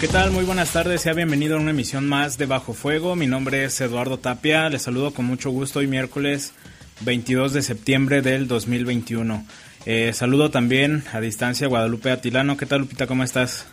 [0.00, 0.30] ¿Qué tal?
[0.30, 3.16] Muy buenas tardes, sea bienvenido a una emisión más de Bajo Fuego.
[3.16, 6.54] Mi nombre es Eduardo Tapia, les saludo con mucho gusto hoy miércoles
[7.00, 9.44] 22 de septiembre del 2021.
[9.84, 12.56] Eh, saludo también a distancia Guadalupe Atilano.
[12.56, 13.06] ¿Qué tal, Lupita?
[13.06, 13.66] ¿Cómo estás?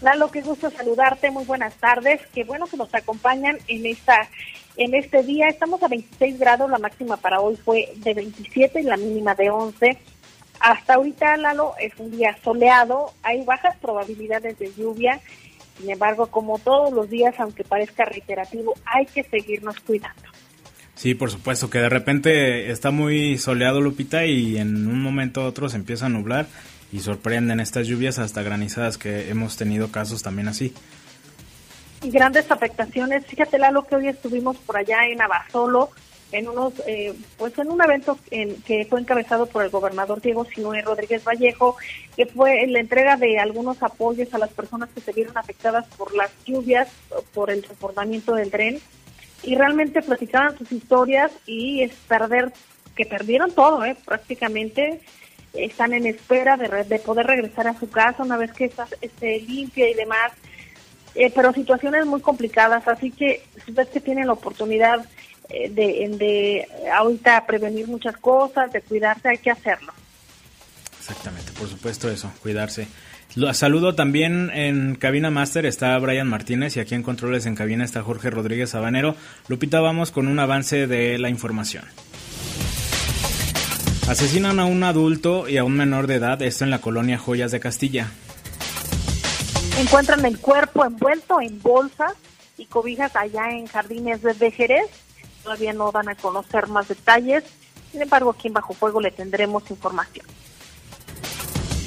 [0.00, 1.32] Lalo, qué gusto saludarte.
[1.32, 2.20] Muy buenas tardes.
[2.32, 4.28] Qué bueno que nos acompañan en esta
[4.76, 5.48] en este día.
[5.48, 9.50] Estamos a 26 grados, la máxima para hoy fue de 27 y la mínima de
[9.50, 9.98] 11.
[10.60, 15.20] Hasta ahorita, Lalo, es un día soleado, hay bajas probabilidades de lluvia
[15.78, 20.22] sin embargo, como todos los días, aunque parezca reiterativo, hay que seguirnos cuidando.
[20.94, 25.44] Sí, por supuesto, que de repente está muy soleado Lupita y en un momento u
[25.44, 26.46] otro se empieza a nublar
[26.90, 30.74] y sorprenden estas lluvias hasta granizadas que hemos tenido casos también así.
[32.02, 33.26] Y grandes afectaciones.
[33.26, 35.90] Fíjate, Lalo, que hoy estuvimos por allá en Abasolo,
[36.32, 40.44] en unos eh, pues en un evento en, que fue encabezado por el gobernador Diego
[40.44, 41.76] Sinue Rodríguez Vallejo
[42.16, 46.14] que fue la entrega de algunos apoyos a las personas que se vieron afectadas por
[46.14, 46.88] las lluvias
[47.32, 48.80] por el desbordamiento del tren.
[49.44, 52.52] Y realmente platicaban sus historias y es perder
[52.96, 55.00] que perdieron todo eh, prácticamente
[55.54, 59.88] están en espera de, de poder regresar a su casa una vez que esté limpia
[59.88, 60.32] y demás.
[61.14, 65.04] Eh, pero situaciones muy complicadas así que si usted que tiene la oportunidad
[65.48, 69.92] de, de ahorita prevenir muchas cosas, de cuidarse, hay que hacerlo.
[70.98, 72.88] Exactamente, por supuesto eso, cuidarse.
[73.34, 77.84] Lo saludo también en Cabina Master, está Brian Martínez y aquí en Controles en Cabina
[77.84, 79.14] está Jorge Rodríguez Sabanero.
[79.48, 81.84] Lupita, vamos con un avance de la información.
[84.08, 87.52] Asesinan a un adulto y a un menor de edad, esto en la colonia Joyas
[87.52, 88.08] de Castilla.
[89.78, 92.14] Encuentran el cuerpo envuelto en bolsas
[92.56, 94.86] y cobijas allá en Jardines de Jerez
[95.48, 97.42] todavía no van a conocer más detalles.
[97.90, 100.26] Sin embargo, aquí en Bajo Fuego le tendremos información.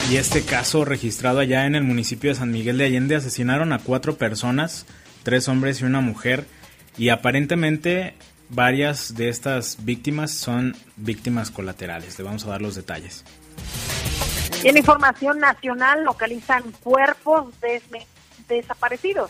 [0.09, 3.77] Y este caso registrado allá en el municipio de San Miguel de Allende asesinaron a
[3.77, 4.87] cuatro personas,
[5.21, 6.47] tres hombres y una mujer,
[6.97, 8.15] y aparentemente
[8.49, 12.17] varias de estas víctimas son víctimas colaterales.
[12.17, 13.23] Le vamos a dar los detalles.
[14.63, 17.53] Y en información nacional localizan cuerpos
[18.47, 19.29] desaparecidos.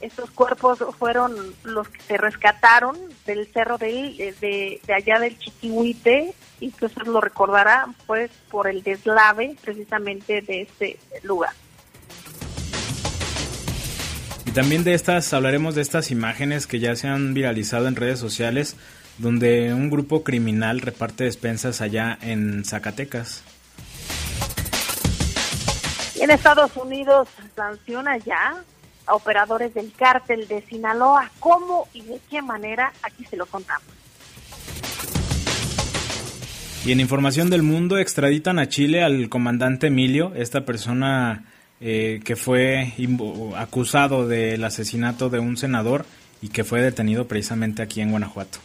[0.00, 2.96] Estos cuerpos fueron los que se rescataron
[3.26, 8.82] del cerro de, de, allá del Chiquihuite y que usted lo recordará pues por el
[8.82, 11.52] deslave precisamente de este lugar.
[14.46, 18.18] Y también de estas, hablaremos de estas imágenes que ya se han viralizado en redes
[18.18, 18.76] sociales,
[19.18, 23.44] donde un grupo criminal reparte despensas allá en Zacatecas.
[26.16, 28.62] En Estados Unidos sanciona ya
[29.10, 31.30] operadores del cártel de Sinaloa.
[31.38, 32.92] ¿Cómo y de qué manera?
[33.02, 33.88] Aquí se lo contamos.
[36.84, 41.44] Y en información del mundo, extraditan a Chile al comandante Emilio, esta persona
[41.80, 42.94] eh, que fue
[43.56, 46.06] acusado del asesinato de un senador
[46.40, 48.58] y que fue detenido precisamente aquí en Guanajuato.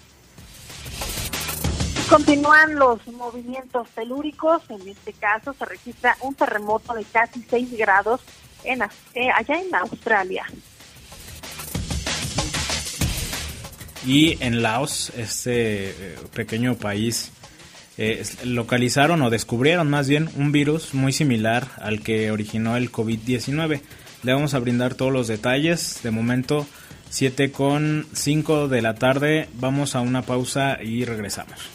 [2.09, 8.21] Continúan los movimientos telúricos, en este caso se registra un terremoto de casi 6 grados
[8.65, 8.81] en,
[9.13, 10.45] eh, allá en Australia.
[14.05, 17.31] Y en Laos, este eh, pequeño país,
[17.97, 23.81] eh, localizaron o descubrieron más bien un virus muy similar al que originó el COVID-19.
[24.23, 26.01] Le vamos a brindar todos los detalles.
[26.03, 26.67] De momento,
[27.09, 29.47] 7 con 5 de la tarde.
[29.55, 31.74] Vamos a una pausa y regresamos.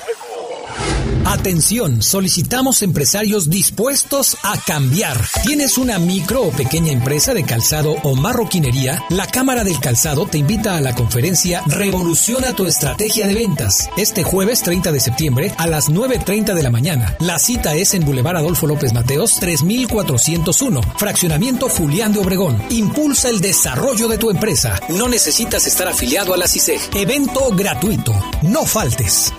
[1.25, 5.17] Atención, solicitamos empresarios dispuestos a cambiar.
[5.43, 9.03] ¿Tienes una micro o pequeña empresa de calzado o marroquinería?
[9.09, 13.87] La Cámara del Calzado te invita a la conferencia Revoluciona tu estrategia de ventas.
[13.97, 17.15] Este jueves 30 de septiembre a las 9.30 de la mañana.
[17.19, 22.61] La cita es en Boulevard Adolfo López Mateos 3401, Fraccionamiento Julián de Obregón.
[22.69, 24.79] Impulsa el desarrollo de tu empresa.
[24.89, 26.81] No necesitas estar afiliado a la CISEG.
[26.95, 28.13] Evento gratuito.
[28.41, 29.31] No faltes.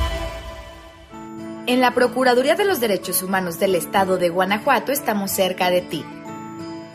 [1.73, 6.05] En la Procuraduría de los Derechos Humanos del Estado de Guanajuato estamos cerca de ti.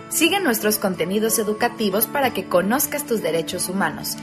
[0.10, 4.18] Sigue nuestros contenidos educativos para que conozcas tus derechos humanos.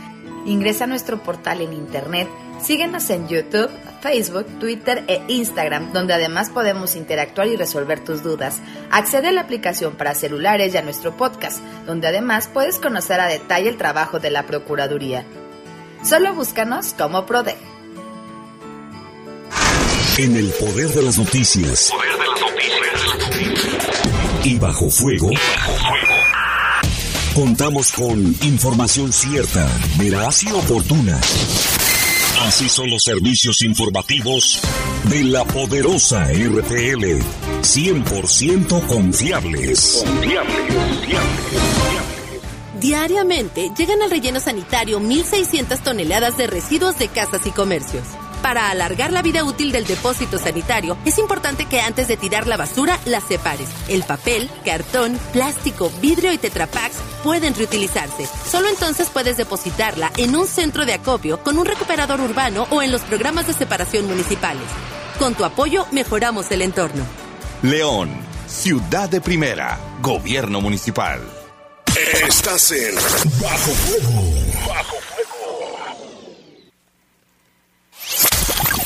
[0.46, 2.28] Ingresa a nuestro portal en internet,
[2.62, 3.68] síguenos en YouTube,
[4.00, 8.60] Facebook, Twitter e Instagram, donde además podemos interactuar y resolver tus dudas.
[8.92, 13.26] Accede a la aplicación para celulares y a nuestro podcast, donde además puedes conocer a
[13.26, 15.24] detalle el trabajo de la Procuraduría.
[16.04, 17.74] Solo búscanos como PRODE.
[20.16, 21.90] En el poder de las noticias.
[21.90, 23.02] Poder de las noticias.
[24.44, 25.28] Y bajo fuego.
[27.34, 29.69] Contamos con información cierta,
[29.99, 31.20] veraz y oportuna.
[32.43, 34.61] Así son los servicios informativos
[35.11, 37.19] de la poderosa RTL.
[37.62, 40.05] 100% confiables.
[40.06, 40.56] Confiables,
[42.81, 48.05] Diariamente llegan al relleno sanitario 1.600 toneladas de residuos de casas y comercios.
[48.44, 52.58] Para alargar la vida útil del depósito sanitario, es importante que antes de tirar la
[52.58, 53.70] basura la separes.
[53.88, 58.29] El papel, cartón, plástico, vidrio y tetrapacks pueden reutilizarse.
[58.46, 62.93] Solo entonces puedes depositarla en un centro de acopio con un recuperador urbano o en
[62.93, 64.67] los programas de separación municipales.
[65.19, 67.02] Con tu apoyo mejoramos el entorno.
[67.62, 68.11] León,
[68.47, 71.23] ciudad de primera, gobierno municipal.
[72.29, 72.94] Estás en
[73.40, 74.69] Bajo Fuego.
[74.69, 75.13] Bajo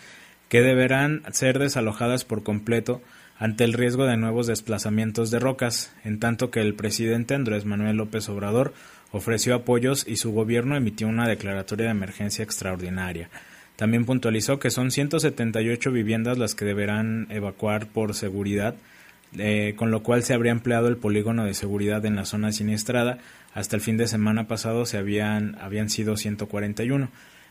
[0.50, 3.02] que deberán ser desalojadas por completo
[3.38, 7.98] ante el riesgo de nuevos desplazamientos de rocas, en tanto que el presidente Andrés Manuel
[7.98, 8.74] López Obrador
[9.12, 13.30] ofreció apoyos y su gobierno emitió una declaratoria de emergencia extraordinaria.
[13.78, 18.76] También puntualizó que son 178 viviendas las que deberán evacuar por seguridad,
[19.38, 23.18] eh, con lo cual se habría empleado el polígono de seguridad en la zona siniestrada,
[23.54, 27.10] hasta el fin de semana pasado se habían, habían sido 141.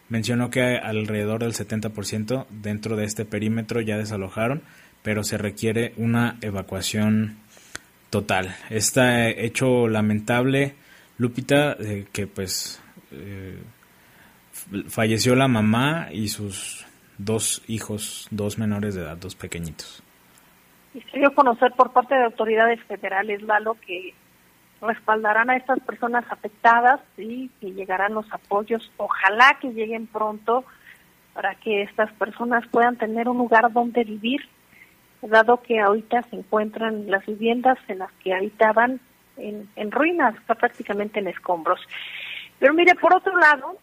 [0.09, 4.62] Mencionó que alrededor del 70% dentro de este perímetro ya desalojaron,
[5.02, 7.37] pero se requiere una evacuación
[8.11, 8.57] total.
[8.71, 10.75] Este hecho lamentable,
[11.19, 13.59] Lupita, eh, que pues eh,
[14.88, 16.87] falleció la mamá y sus
[17.19, 20.02] dos hijos, dos menores de edad, dos pequeñitos.
[20.95, 24.12] Y se dio conocer por parte de autoridades federales, Lalo, que
[24.81, 28.91] respaldarán a estas personas afectadas y que llegarán los apoyos.
[28.97, 30.65] Ojalá que lleguen pronto
[31.35, 34.49] para que estas personas puedan tener un lugar donde vivir,
[35.23, 39.01] dado que ahorita se encuentran las viviendas en las que habitaban
[39.37, 41.81] en, en ruinas, prácticamente en escombros.
[42.59, 43.79] Pero mire, por otro lado,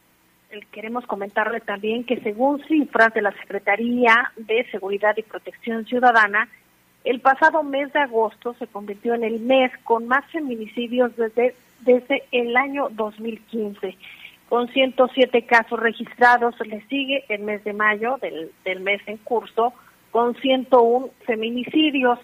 [0.71, 6.47] queremos comentarle también que según cifras de la Secretaría de Seguridad y Protección Ciudadana,
[7.09, 12.23] el pasado mes de agosto se convirtió en el mes con más feminicidios desde, desde
[12.31, 13.95] el año 2015.
[14.49, 19.73] Con 107 casos registrados, le sigue el mes de mayo del, del mes en curso
[20.11, 22.19] con 101 feminicidios.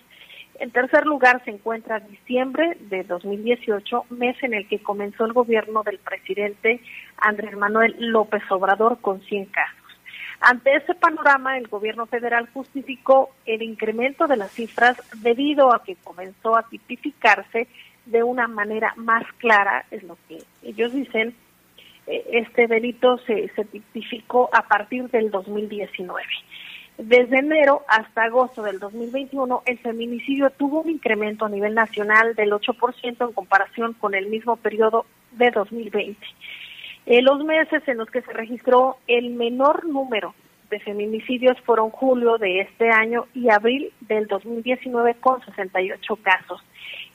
[0.60, 5.84] En tercer lugar se encuentra diciembre de 2018, mes en el que comenzó el gobierno
[5.84, 6.82] del presidente
[7.18, 9.83] Andrés Manuel López Obrador con 100 casos.
[10.46, 15.96] Ante ese panorama, el gobierno federal justificó el incremento de las cifras debido a que
[15.96, 17.70] comenzó a tipificarse
[18.06, 21.34] de una manera más clara, es lo que ellos dicen,
[22.08, 26.22] eh, este delito se, se tipificó a partir del 2019.
[26.98, 32.52] Desde enero hasta agosto del 2021, el feminicidio tuvo un incremento a nivel nacional del
[32.52, 36.20] 8% en comparación con el mismo periodo de 2020.
[37.06, 40.34] En los meses en los que se registró el menor número
[40.70, 46.64] de feminicidios fueron julio de este año y abril del 2019 con 68 casos.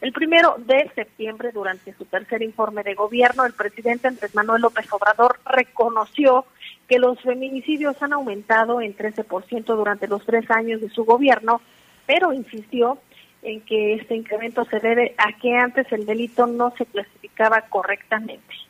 [0.00, 4.86] El primero de septiembre, durante su tercer informe de gobierno, el presidente Andrés Manuel López
[4.92, 6.44] Obrador reconoció
[6.86, 11.60] que los feminicidios han aumentado en 13% durante los tres años de su gobierno,
[12.06, 12.98] pero insistió
[13.42, 18.67] en que este incremento se debe a que antes el delito no se clasificaba correctamente.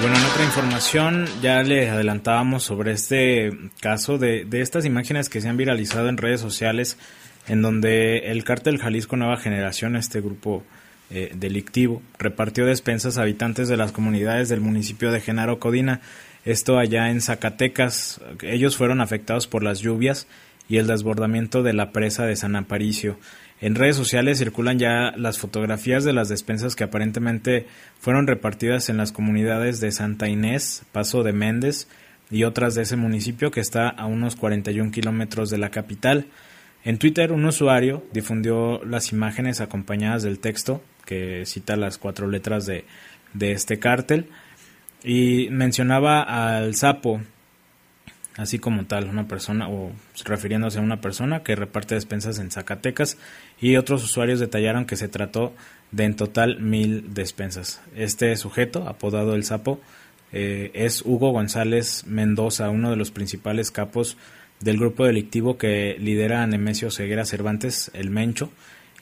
[0.00, 3.50] Bueno, en otra información ya le adelantábamos sobre este
[3.80, 6.96] caso de, de estas imágenes que se han viralizado en redes sociales
[7.48, 10.62] en donde el cártel Jalisco Nueva Generación, este grupo
[11.10, 16.00] eh, delictivo, repartió despensas a habitantes de las comunidades del municipio de Genaro Codina,
[16.44, 18.20] esto allá en Zacatecas.
[18.42, 20.26] Ellos fueron afectados por las lluvias
[20.68, 23.18] y el desbordamiento de la presa de San Aparicio.
[23.60, 27.66] En redes sociales circulan ya las fotografías de las despensas que aparentemente
[27.98, 31.88] fueron repartidas en las comunidades de Santa Inés, Paso de Méndez
[32.30, 36.26] y otras de ese municipio que está a unos 41 kilómetros de la capital.
[36.84, 42.64] En Twitter, un usuario difundió las imágenes acompañadas del texto que cita las cuatro letras
[42.66, 42.84] de,
[43.34, 44.26] de este cártel
[45.02, 47.20] y mencionaba al sapo,
[48.38, 49.92] así como tal, una persona, o
[50.24, 53.18] refiriéndose a una persona que reparte despensas en Zacatecas,
[53.60, 55.52] y otros usuarios detallaron que se trató
[55.90, 57.82] de en total mil despensas.
[57.96, 59.80] Este sujeto, apodado el sapo,
[60.32, 64.16] eh, es Hugo González Mendoza, uno de los principales capos
[64.60, 68.50] del grupo delictivo que lidera Nemesio Ceguera Cervantes, el Mencho,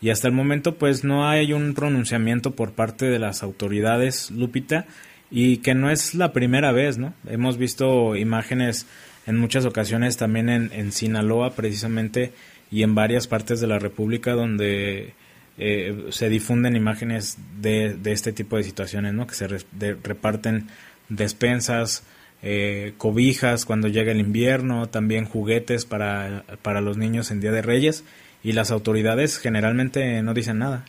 [0.01, 4.87] y hasta el momento pues no hay un pronunciamiento por parte de las autoridades, Lupita,
[5.31, 7.13] y que no es la primera vez, ¿no?
[7.29, 8.87] Hemos visto imágenes
[9.27, 12.33] en muchas ocasiones también en, en Sinaloa precisamente
[12.71, 15.15] y en varias partes de la República donde
[15.59, 19.27] eh, se difunden imágenes de, de, este tipo de situaciones, ¿no?
[19.27, 20.69] Que se reparten
[21.09, 22.07] despensas,
[22.43, 27.63] eh, cobijas cuando llega el invierno, también juguetes para, para los niños en Día de
[27.63, 28.05] Reyes
[28.43, 30.85] y las autoridades generalmente no dicen nada.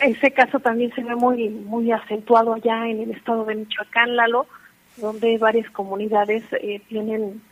[0.00, 4.46] Ese caso también se ve muy muy acentuado allá en el estado de Michoacán, Lalo,
[5.00, 7.42] donde varias comunidades eh, tienen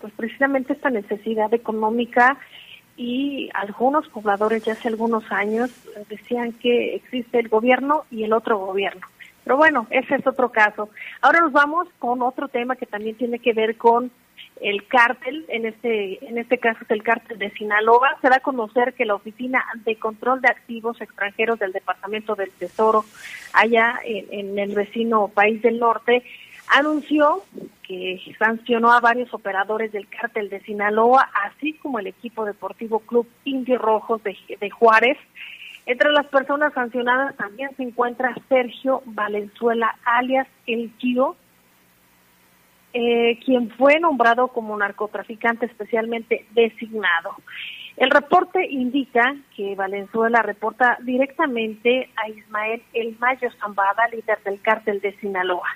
[0.00, 2.38] pues precisamente esta necesidad económica
[2.96, 5.70] y algunos pobladores ya hace algunos años
[6.08, 9.06] decían que existe el gobierno y el otro gobierno
[9.46, 10.90] pero bueno, ese es otro caso.
[11.22, 14.10] Ahora nos vamos con otro tema que también tiene que ver con
[14.60, 18.16] el cártel, en este, en este caso es el cártel de Sinaloa.
[18.20, 22.50] Se da a conocer que la Oficina de Control de Activos Extranjeros del Departamento del
[22.50, 23.04] Tesoro,
[23.52, 26.24] allá en, el vecino país del norte,
[26.68, 27.42] anunció
[27.82, 33.28] que sancionó a varios operadores del cártel de Sinaloa, así como el equipo deportivo Club
[33.44, 35.18] Indio Rojos de, de Juárez,
[35.86, 41.36] entre las personas sancionadas también se encuentra Sergio Valenzuela, alias El Kio,
[42.92, 47.36] eh, quien fue nombrado como narcotraficante especialmente designado.
[47.96, 55.00] El reporte indica que Valenzuela reporta directamente a Ismael El Mayo Zambada, líder del cártel
[55.00, 55.68] de Sinaloa.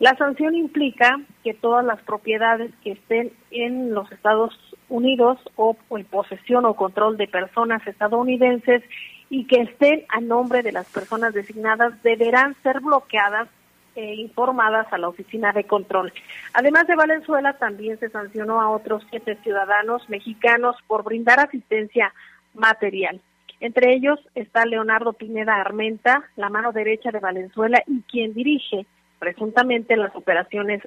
[0.00, 4.58] La sanción implica que todas las propiedades que estén en los Estados
[4.88, 8.82] Unidos o en posesión o control de personas estadounidenses
[9.30, 13.48] y que estén a nombre de las personas designadas deberán ser bloqueadas
[13.96, 16.12] e informadas a la oficina de control.
[16.52, 22.12] Además de Valenzuela, también se sancionó a otros siete ciudadanos mexicanos por brindar asistencia
[22.54, 23.20] material.
[23.60, 28.86] Entre ellos está Leonardo Pineda Armenta, la mano derecha de Valenzuela y quien dirige
[29.18, 30.82] presuntamente las operaciones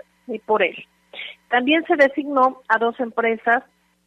[0.46, 0.76] por él.
[1.50, 3.64] También se designó a dos empresas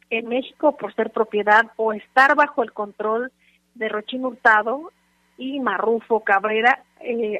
[0.09, 3.31] en México por ser propiedad o estar bajo el control
[3.75, 4.91] de Rochín Hurtado
[5.37, 6.83] y Marrufo Cabrera.
[6.99, 7.39] Eh,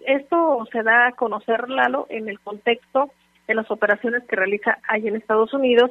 [0.00, 3.10] esto se da a conocer, Lalo, en el contexto
[3.46, 5.90] de las operaciones que realiza ahí en Estados Unidos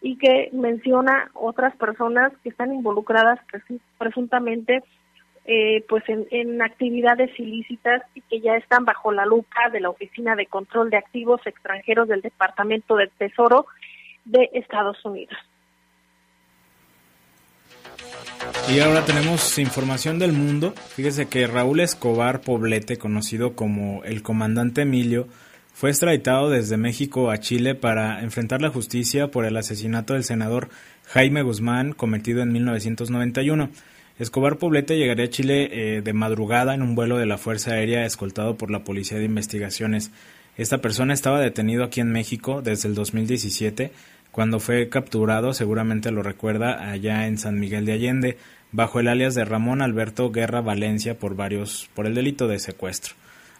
[0.00, 3.40] y que menciona otras personas que están involucradas
[3.98, 4.84] presuntamente
[5.50, 9.88] eh, pues en, en, actividades ilícitas y que ya están bajo la lupa de la
[9.88, 13.64] Oficina de Control de Activos Extranjeros del Departamento del Tesoro
[14.26, 15.38] de Estados Unidos.
[18.68, 20.74] Y ahora tenemos información del mundo.
[20.94, 25.28] Fíjese que Raúl Escobar Poblete, conocido como el comandante Emilio,
[25.72, 30.68] fue extraditado desde México a Chile para enfrentar la justicia por el asesinato del senador
[31.06, 33.70] Jaime Guzmán cometido en 1991.
[34.18, 38.04] Escobar Poblete llegaría a Chile eh, de madrugada en un vuelo de la Fuerza Aérea
[38.04, 40.10] escoltado por la Policía de Investigaciones.
[40.56, 43.92] Esta persona estaba detenido aquí en México desde el 2017,
[44.32, 48.38] cuando fue capturado, seguramente lo recuerda, allá en San Miguel de Allende,
[48.72, 53.14] bajo el alias de Ramón Alberto Guerra Valencia por varios por el delito de secuestro.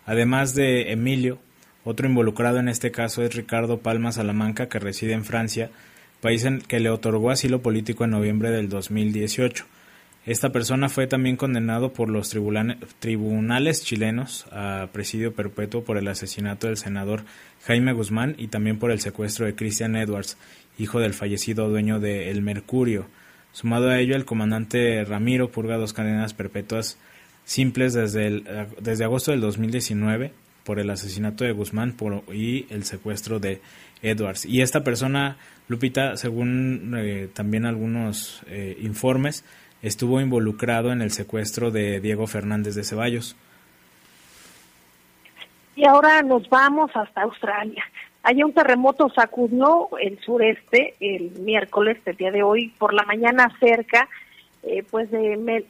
[0.06, 1.38] Además de Emilio,
[1.84, 5.70] otro involucrado en este caso es Ricardo Palma Salamanca, que reside en Francia,
[6.20, 9.77] país en que le otorgó asilo político en noviembre del 2018.
[10.28, 16.66] Esta persona fue también condenado por los tribunales chilenos a presidio perpetuo por el asesinato
[16.66, 17.22] del senador
[17.64, 20.36] Jaime Guzmán y también por el secuestro de Christian Edwards,
[20.76, 23.06] hijo del fallecido dueño de El Mercurio.
[23.52, 26.98] Sumado a ello, el comandante Ramiro purga dos cadenas perpetuas
[27.46, 28.42] simples desde,
[28.82, 30.32] desde agosto del 2019
[30.62, 31.96] por el asesinato de Guzmán
[32.34, 33.62] y el secuestro de
[34.02, 34.44] Edwards.
[34.44, 39.42] Y esta persona, Lupita, según eh, también algunos eh, informes,
[39.82, 43.36] estuvo involucrado en el secuestro de Diego Fernández de Ceballos.
[45.76, 47.84] Y ahora nos vamos hasta Australia.
[48.22, 53.48] Allá un terremoto sacudió el sureste el miércoles, el día de hoy, por la mañana
[53.60, 54.08] cerca
[54.64, 55.64] eh, pues de,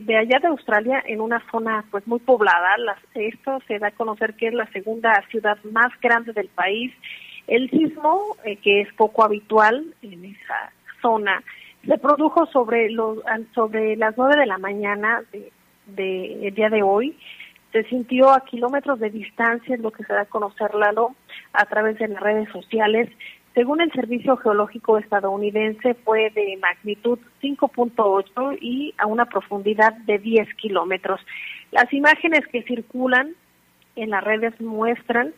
[0.00, 2.76] de, allá de Australia en una zona pues muy poblada.
[3.14, 6.92] esto se da a conocer que es la segunda ciudad más grande del país.
[7.46, 11.42] El sismo, eh, que es poco habitual en esa zona,
[11.86, 13.18] se produjo sobre los
[13.54, 15.52] sobre las nueve de la mañana de,
[15.86, 17.16] de día de hoy.
[17.72, 21.14] Se sintió a kilómetros de distancia, es lo que se da a conocer Lalo
[21.52, 23.08] a través de las redes sociales.
[23.54, 30.54] Según el Servicio Geológico estadounidense, fue de magnitud 5.8 y a una profundidad de 10
[30.54, 31.20] kilómetros.
[31.70, 33.34] Las imágenes que circulan
[33.96, 35.34] en las redes muestran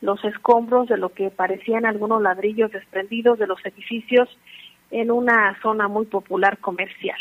[0.00, 4.28] los escombros de lo que parecían algunos ladrillos desprendidos de los edificios
[4.90, 7.18] en una zona muy popular comercial.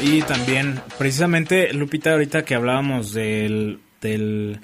[0.00, 4.60] Y también, precisamente, Lupita, ahorita que hablábamos del, del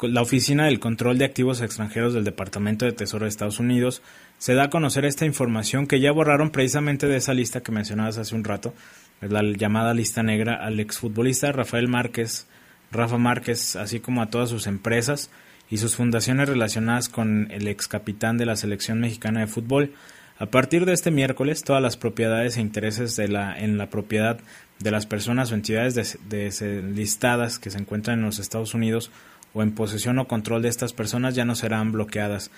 [0.00, 4.02] la Oficina del Control de Activos Extranjeros del Departamento de Tesoro de Estados Unidos
[4.38, 8.18] se da a conocer esta información que ya borraron precisamente de esa lista que mencionabas
[8.18, 8.74] hace un rato,
[9.20, 12.48] la llamada lista negra al exfutbolista Rafael Márquez,
[12.90, 15.30] Rafa Márquez, así como a todas sus empresas
[15.74, 19.92] y sus fundaciones relacionadas con el ex capitán de la selección mexicana de fútbol.
[20.38, 24.38] A partir de este miércoles, todas las propiedades e intereses de la, en la propiedad
[24.78, 29.10] de las personas o entidades listadas que se encuentran en los Estados Unidos
[29.52, 32.52] o en posesión o control de estas personas ya no serán bloqueadas.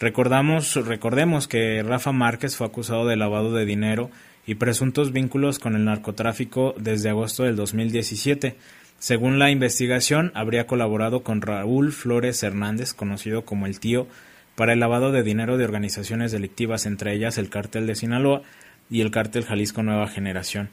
[0.00, 4.10] Recordamos, recordemos que Rafa Márquez fue acusado de lavado de dinero
[4.44, 8.56] y presuntos vínculos con el narcotráfico desde agosto del 2017.
[9.06, 14.08] Según la investigación, habría colaborado con Raúl Flores Hernández, conocido como el tío,
[14.56, 18.42] para el lavado de dinero de organizaciones delictivas, entre ellas el cártel de Sinaloa
[18.90, 20.70] y el cártel Jalisco Nueva Generación.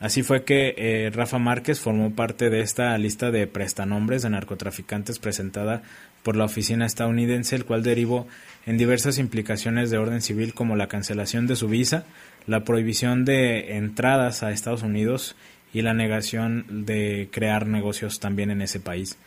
[0.00, 5.20] Así fue que eh, Rafa Márquez formó parte de esta lista de prestanombres de narcotraficantes
[5.20, 5.84] presentada
[6.24, 8.26] por la oficina estadounidense, el cual derivó
[8.66, 12.06] en diversas implicaciones de orden civil como la cancelación de su visa,
[12.48, 15.36] la prohibición de entradas a Estados Unidos
[15.72, 19.18] y la negación de crear negocios también en ese país.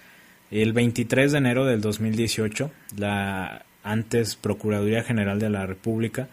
[0.49, 6.27] El 23 de enero del 2018, la antes Procuraduría General de la República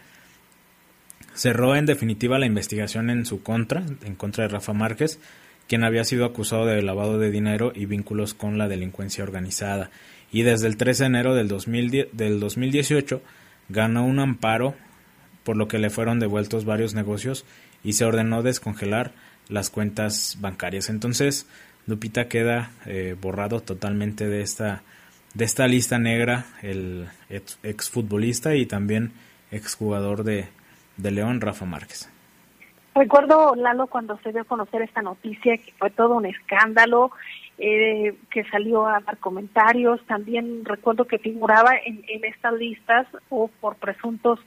[1.33, 5.19] cerró en definitiva la investigación en su contra, en contra de Rafa Márquez,
[5.67, 9.89] quien había sido acusado de lavado de dinero y vínculos con la delincuencia organizada.
[10.31, 13.21] Y desde el 13 de enero del, 2010, del 2018
[13.69, 14.75] ganó un amparo
[15.43, 17.45] por lo que le fueron devueltos varios negocios
[17.83, 19.13] y se ordenó descongelar
[19.49, 20.89] las cuentas bancarias.
[20.89, 21.47] Entonces,
[21.87, 24.83] Lupita queda eh, borrado totalmente de esta,
[25.33, 27.09] de esta lista negra, el
[27.63, 29.11] exfutbolista y también
[29.51, 30.47] exjugador de,
[30.97, 32.09] de León, Rafa Márquez.
[32.95, 37.11] Recuerdo, Lalo, cuando se dio a conocer esta noticia, que fue todo un escándalo,
[37.57, 40.01] eh, que salió a dar comentarios.
[40.05, 44.39] También recuerdo que figuraba en, estas listas o por presuntos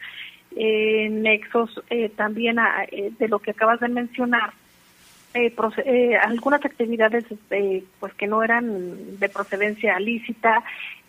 [0.56, 2.56] eh, nexos eh, también
[3.18, 4.52] de lo que acabas de mencionar.
[6.22, 10.62] Algunas actividades este, pues que no eran de procedencia lícita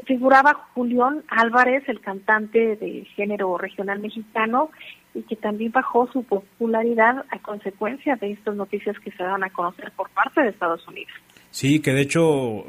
[0.06, 4.70] figuraba Julián Álvarez el cantante de género regional mexicano
[5.14, 9.50] y que también bajó su popularidad a consecuencia de estas noticias que se dan a
[9.50, 11.14] conocer por parte de Estados Unidos.
[11.52, 12.66] Sí, que de hecho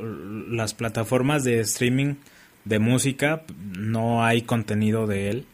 [0.51, 2.17] las plataformas de streaming
[2.65, 3.43] de música,
[3.79, 5.47] no hay contenido de él.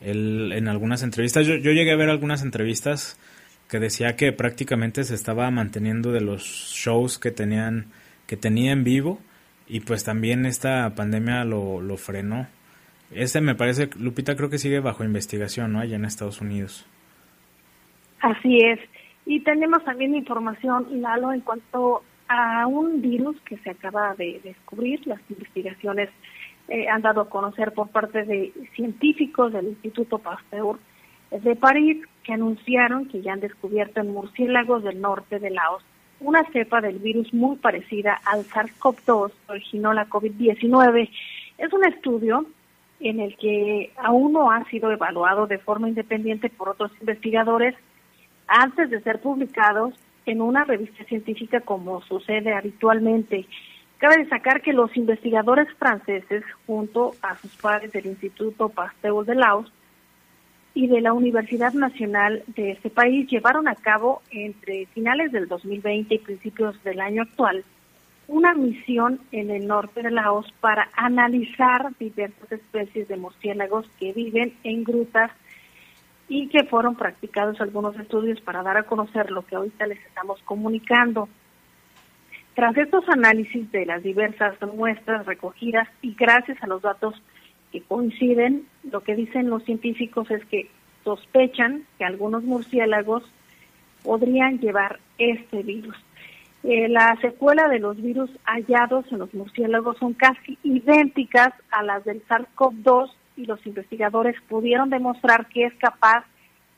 [0.00, 3.18] Él en algunas entrevistas, yo llegué a ver algunas entrevistas
[3.74, 7.86] que decía que prácticamente se estaba manteniendo de los shows que tenían
[8.28, 9.18] que tenía en vivo
[9.66, 12.46] y pues también esta pandemia lo, lo frenó.
[13.10, 15.80] Este me parece, Lupita, creo que sigue bajo investigación, ¿no?
[15.80, 16.86] Allá en Estados Unidos.
[18.20, 18.78] Así es.
[19.26, 25.04] Y tenemos también información, Lalo, en cuanto a un virus que se acaba de descubrir.
[25.04, 26.10] Las investigaciones
[26.68, 30.78] eh, han dado a conocer por parte de científicos del Instituto Pasteur
[31.30, 35.84] de París que anunciaron que ya han descubierto en murciélagos del norte de Laos
[36.20, 41.10] una cepa del virus muy parecida al SARS-CoV-2 que originó la COVID-19.
[41.58, 42.46] Es un estudio
[43.00, 47.74] en el que aún no ha sido evaluado de forma independiente por otros investigadores
[48.46, 49.94] antes de ser publicados
[50.26, 53.46] en una revista científica como sucede habitualmente.
[53.98, 59.72] Cabe destacar que los investigadores franceses, junto a sus padres del Instituto Pasteur de Laos,
[60.74, 66.14] y de la Universidad Nacional de este país llevaron a cabo entre finales del 2020
[66.14, 67.64] y principios del año actual
[68.26, 74.54] una misión en el norte de Laos para analizar diversas especies de murciélagos que viven
[74.64, 75.30] en grutas
[76.28, 80.40] y que fueron practicados algunos estudios para dar a conocer lo que ahorita les estamos
[80.44, 81.28] comunicando.
[82.54, 87.20] Tras estos análisis de las diversas muestras recogidas y gracias a los datos
[87.74, 90.70] que coinciden, lo que dicen los científicos es que
[91.02, 93.24] sospechan que algunos murciélagos
[94.04, 95.96] podrían llevar este virus.
[96.62, 102.04] Eh, la secuela de los virus hallados en los murciélagos son casi idénticas a las
[102.04, 106.24] del SARS-CoV-2 y los investigadores pudieron demostrar que es capaz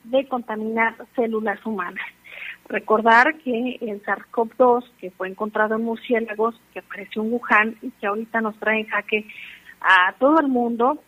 [0.05, 2.07] de contaminar células humanas.
[2.71, 8.07] Recordar que el SARS-CoV-2, que fue encontrado en murciélagos, que apareció en Wuhan y que
[8.07, 9.27] ahorita nos trae en jaque
[9.87, 11.03] a todo el mundo.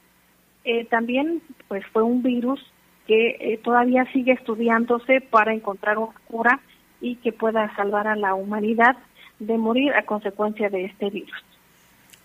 [0.64, 2.60] Eh, también pues fue un virus
[3.06, 6.60] que eh, todavía sigue estudiándose para encontrar una cura
[7.00, 8.96] y que pueda salvar a la humanidad
[9.38, 11.44] de morir a consecuencia de este virus.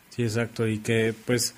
[0.09, 1.55] Sí, exacto, y que pues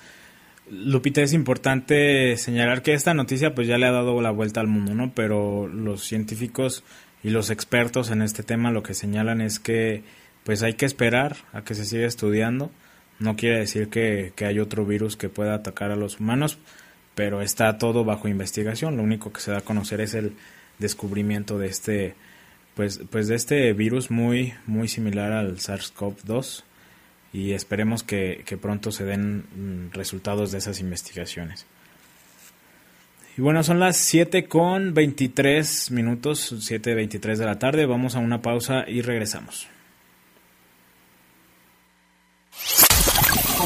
[0.70, 4.68] Lupita es importante señalar que esta noticia pues ya le ha dado la vuelta al
[4.68, 5.12] mundo, ¿no?
[5.14, 6.84] Pero los científicos
[7.22, 10.04] y los expertos en este tema lo que señalan es que
[10.44, 12.70] pues hay que esperar a que se siga estudiando
[13.18, 16.58] no quiere decir que, hay otro virus que pueda atacar a los humanos,
[17.14, 18.96] pero está todo bajo investigación.
[18.96, 20.34] Lo único que se da a conocer es el
[20.78, 22.14] descubrimiento de este,
[22.74, 26.62] pues, pues de este virus muy, muy similar al SARS-CoV-2
[27.32, 31.66] y esperemos que, que, pronto se den mm, resultados de esas investigaciones.
[33.38, 37.84] Y bueno, son las 7 con 23 minutos, 7.23 de la tarde.
[37.84, 39.68] Vamos a una pausa y regresamos.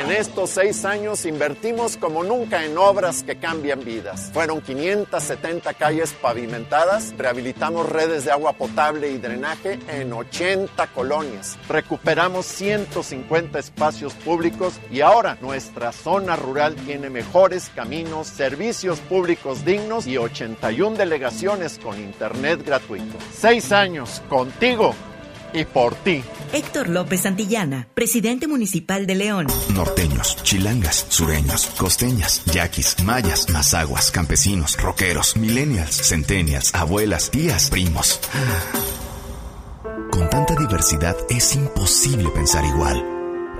[0.00, 4.30] en estos seis años invertimos como nunca en obras que cambian vidas.
[4.32, 12.46] Fueron 570 calles pavimentadas, rehabilitamos redes de agua potable y drenaje en 80 colonias, recuperamos
[12.46, 20.16] 150 espacios públicos y ahora nuestra zona rural tiene mejores caminos, servicios públicos dignos y
[20.16, 23.18] 81 delegaciones con internet gratuito.
[23.32, 24.94] Seis años contigo
[25.52, 26.22] y por ti.
[26.52, 29.46] Héctor López Santillana, presidente municipal de León.
[29.74, 38.20] Norteños, chilangas, sureños, costeñas, yaquis, mayas, mazaguas, campesinos, roqueros, millennials, centennials, abuelas, tías, primos.
[40.10, 43.04] Con tanta diversidad es imposible pensar igual.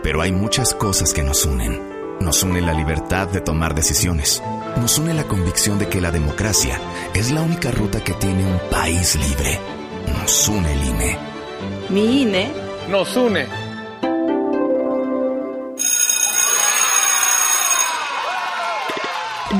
[0.02, 1.98] Pero hay muchas cosas que nos unen.
[2.20, 4.42] Nos une la libertad de tomar decisiones.
[4.76, 6.80] Nos une la convicción de que la democracia
[7.14, 9.60] es la única ruta que tiene un país libre.
[10.06, 11.27] Nos une el INE.
[11.90, 12.50] Mi INE
[12.88, 13.46] nos une.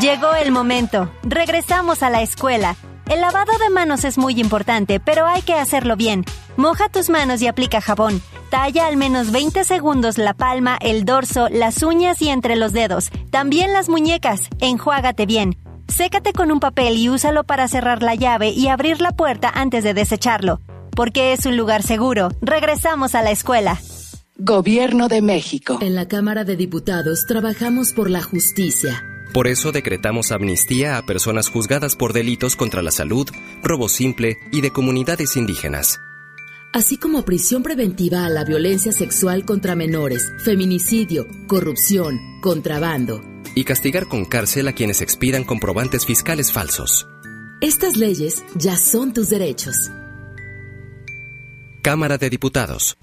[0.01, 1.11] Llegó el momento.
[1.23, 2.77] Regresamos a la escuela.
[3.09, 6.25] El lavado de manos es muy importante, pero hay que hacerlo bien.
[6.57, 8.21] Moja tus manos y aplica jabón.
[8.51, 13.11] Talla al menos 20 segundos la palma, el dorso, las uñas y entre los dedos.
[13.31, 14.43] También las muñecas.
[14.61, 15.57] Enjuágate bien.
[15.89, 19.83] Sécate con un papel y úsalo para cerrar la llave y abrir la puerta antes
[19.83, 20.61] de desecharlo
[20.99, 22.29] porque es un lugar seguro.
[22.43, 23.81] Regresamos a la escuela.
[24.37, 25.79] Gobierno de México.
[25.81, 29.05] En la Cámara de Diputados trabajamos por la justicia.
[29.33, 33.29] Por eso decretamos amnistía a personas juzgadas por delitos contra la salud,
[33.63, 36.01] robo simple y de comunidades indígenas.
[36.73, 43.23] así como prisión preventiva a la violencia sexual contra menores, feminicidio, corrupción, contrabando.
[43.55, 47.07] Y castigar con cárcel a quienes expidan comprobantes fiscales falsos.
[47.61, 49.93] Estas leyes ya son tus derechos.
[51.89, 52.99] Cámara de Diputados.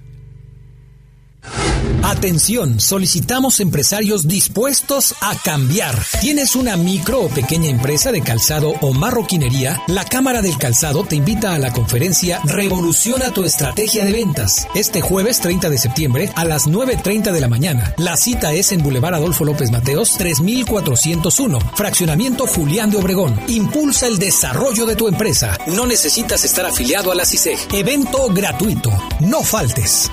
[2.04, 5.96] Atención, solicitamos empresarios dispuestos a cambiar.
[6.22, 9.82] ¿Tienes una micro o pequeña empresa de calzado o marroquinería?
[9.88, 14.68] La Cámara del Calzado te invita a la conferencia Revoluciona tu estrategia de ventas.
[14.76, 17.94] Este jueves 30 de septiembre a las 9.30 de la mañana.
[17.98, 23.40] La cita es en Boulevard Adolfo López Mateos 3401, Fraccionamiento Julián de Obregón.
[23.48, 25.58] Impulsa el desarrollo de tu empresa.
[25.68, 27.58] No necesitas estar afiliado a la CISEG.
[27.74, 28.92] Evento gratuito.
[29.22, 30.12] No faltes.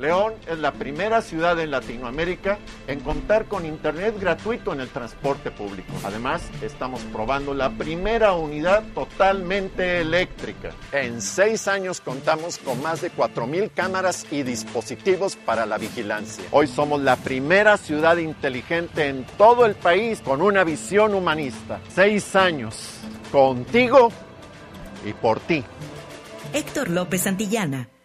[0.00, 5.50] León es la primera ciudad en Latinoamérica en contar con internet gratuito en el transporte
[5.50, 5.92] público.
[6.04, 10.70] Además, estamos probando la primera unidad totalmente eléctrica.
[10.92, 16.44] En seis años contamos con más de 4.000 cámaras y dispositivos para la vigilancia.
[16.50, 21.80] Hoy somos la primera ciudad inteligente en todo el país con una visión humanista.
[21.94, 24.10] Seis años contigo
[25.04, 25.62] y por ti.
[26.52, 27.88] Héctor López Santillana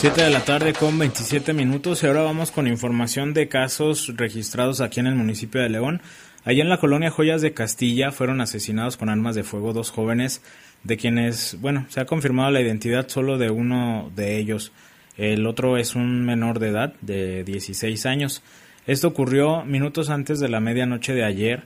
[0.00, 4.80] 7 de la tarde con 27 minutos y ahora vamos con información de casos registrados
[4.80, 6.00] aquí en el municipio de León.
[6.42, 10.40] Allá en la colonia Joyas de Castilla fueron asesinados con armas de fuego dos jóvenes
[10.84, 14.72] de quienes, bueno, se ha confirmado la identidad solo de uno de ellos.
[15.18, 18.42] El otro es un menor de edad de 16 años.
[18.86, 21.64] Esto ocurrió minutos antes de la medianoche de ayer,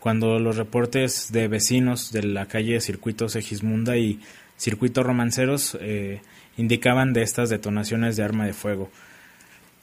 [0.00, 4.20] cuando los reportes de vecinos de la calle Circuito Segismunda y
[4.58, 6.20] Circuito Romanceros eh,
[6.56, 8.90] indicaban de estas detonaciones de arma de fuego.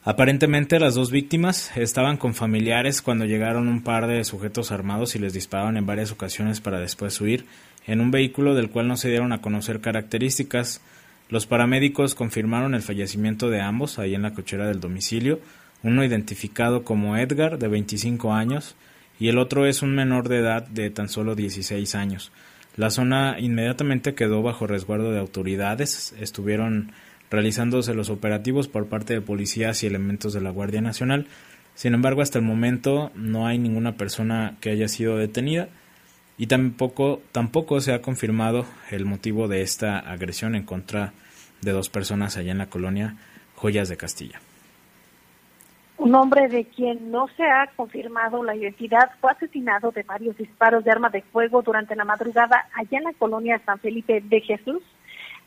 [0.03, 5.19] Aparentemente las dos víctimas estaban con familiares cuando llegaron un par de sujetos armados y
[5.19, 7.45] les dispararon en varias ocasiones para después huir
[7.88, 10.82] en un vehículo del cual no se dieron a conocer características.
[11.30, 15.41] Los paramédicos confirmaron el fallecimiento de ambos ahí en la cochera del domicilio,
[15.84, 18.75] uno identificado como Edgar de 25 años
[19.19, 22.32] y el otro es un menor de edad de tan solo 16 años.
[22.77, 26.13] La zona inmediatamente quedó bajo resguardo de autoridades.
[26.19, 26.91] Estuvieron
[27.31, 31.27] realizándose los operativos por parte de policías y elementos de la Guardia Nacional.
[31.73, 35.69] Sin embargo, hasta el momento no hay ninguna persona que haya sido detenida
[36.37, 41.13] y tampoco, tampoco se ha confirmado el motivo de esta agresión en contra
[41.61, 43.17] de dos personas allá en la colonia
[43.55, 44.39] Joyas de Castilla.
[45.97, 50.83] Un hombre de quien no se ha confirmado la identidad fue asesinado de varios disparos
[50.83, 54.83] de arma de fuego durante la madrugada allá en la colonia San Felipe de Jesús,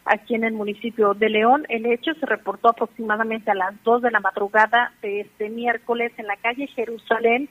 [0.04, 1.66] aquí en el municipio de León.
[1.68, 6.26] El hecho se reportó aproximadamente a las 2 de la madrugada de este miércoles en
[6.26, 7.48] la calle Jerusalén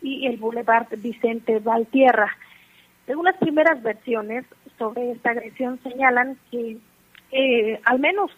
[0.00, 2.34] y el Boulevard Vicente Valtierra.
[3.04, 4.46] Según las primeras versiones
[4.78, 6.78] sobre esta agresión señalan que
[7.30, 8.30] eh, al menos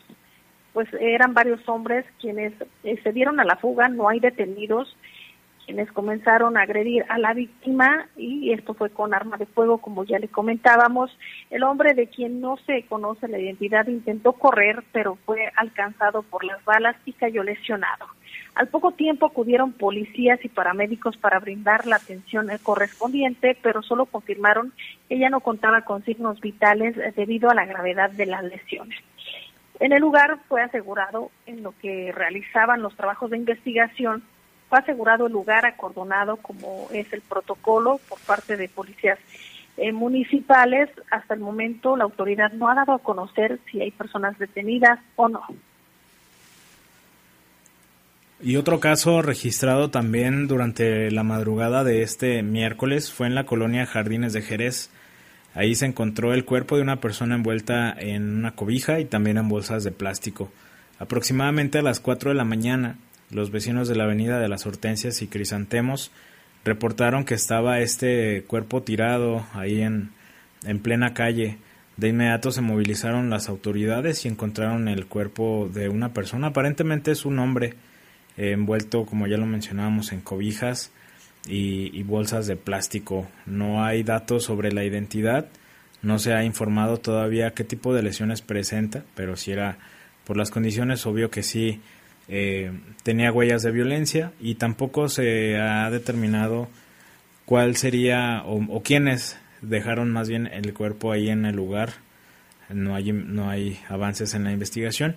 [0.72, 2.52] pues eran varios hombres quienes
[2.84, 4.96] eh, se dieron a la fuga, no hay detenidos,
[5.70, 10.04] quienes comenzaron a agredir a la víctima y esto fue con arma de fuego, como
[10.04, 11.16] ya le comentábamos.
[11.48, 16.42] El hombre de quien no se conoce la identidad intentó correr, pero fue alcanzado por
[16.42, 18.06] las balas y cayó lesionado.
[18.56, 24.72] Al poco tiempo acudieron policías y paramédicos para brindar la atención correspondiente, pero solo confirmaron
[25.08, 28.98] que ella no contaba con signos vitales debido a la gravedad de las lesiones.
[29.80, 34.22] En el lugar fue asegurado, en lo que realizaban los trabajos de investigación,
[34.68, 39.18] fue asegurado el lugar acordonado como es el protocolo por parte de policías
[39.78, 40.90] eh, municipales.
[41.10, 45.28] Hasta el momento la autoridad no ha dado a conocer si hay personas detenidas o
[45.28, 45.42] no.
[48.42, 53.86] Y otro caso registrado también durante la madrugada de este miércoles fue en la colonia
[53.86, 54.90] Jardines de Jerez.
[55.54, 59.48] Ahí se encontró el cuerpo de una persona envuelta en una cobija y también en
[59.48, 60.50] bolsas de plástico.
[60.98, 62.98] Aproximadamente a las 4 de la mañana,
[63.30, 66.12] los vecinos de la avenida de las Hortensias y Crisantemos
[66.64, 70.10] reportaron que estaba este cuerpo tirado ahí en,
[70.64, 71.58] en plena calle.
[71.96, 77.24] De inmediato se movilizaron las autoridades y encontraron el cuerpo de una persona, aparentemente es
[77.24, 77.74] un hombre
[78.36, 80.92] eh, envuelto, como ya lo mencionábamos, en cobijas
[81.50, 83.28] y, bolsas de plástico.
[83.46, 85.48] No hay datos sobre la identidad,
[86.02, 89.78] no se ha informado todavía qué tipo de lesiones presenta, pero si era
[90.24, 91.80] por las condiciones, obvio que sí
[92.28, 96.68] eh, tenía huellas de violencia y tampoco se ha determinado
[97.44, 101.90] cuál sería o, o quiénes dejaron más bien el cuerpo ahí en el lugar.
[102.68, 105.16] No hay, no hay avances en la investigación.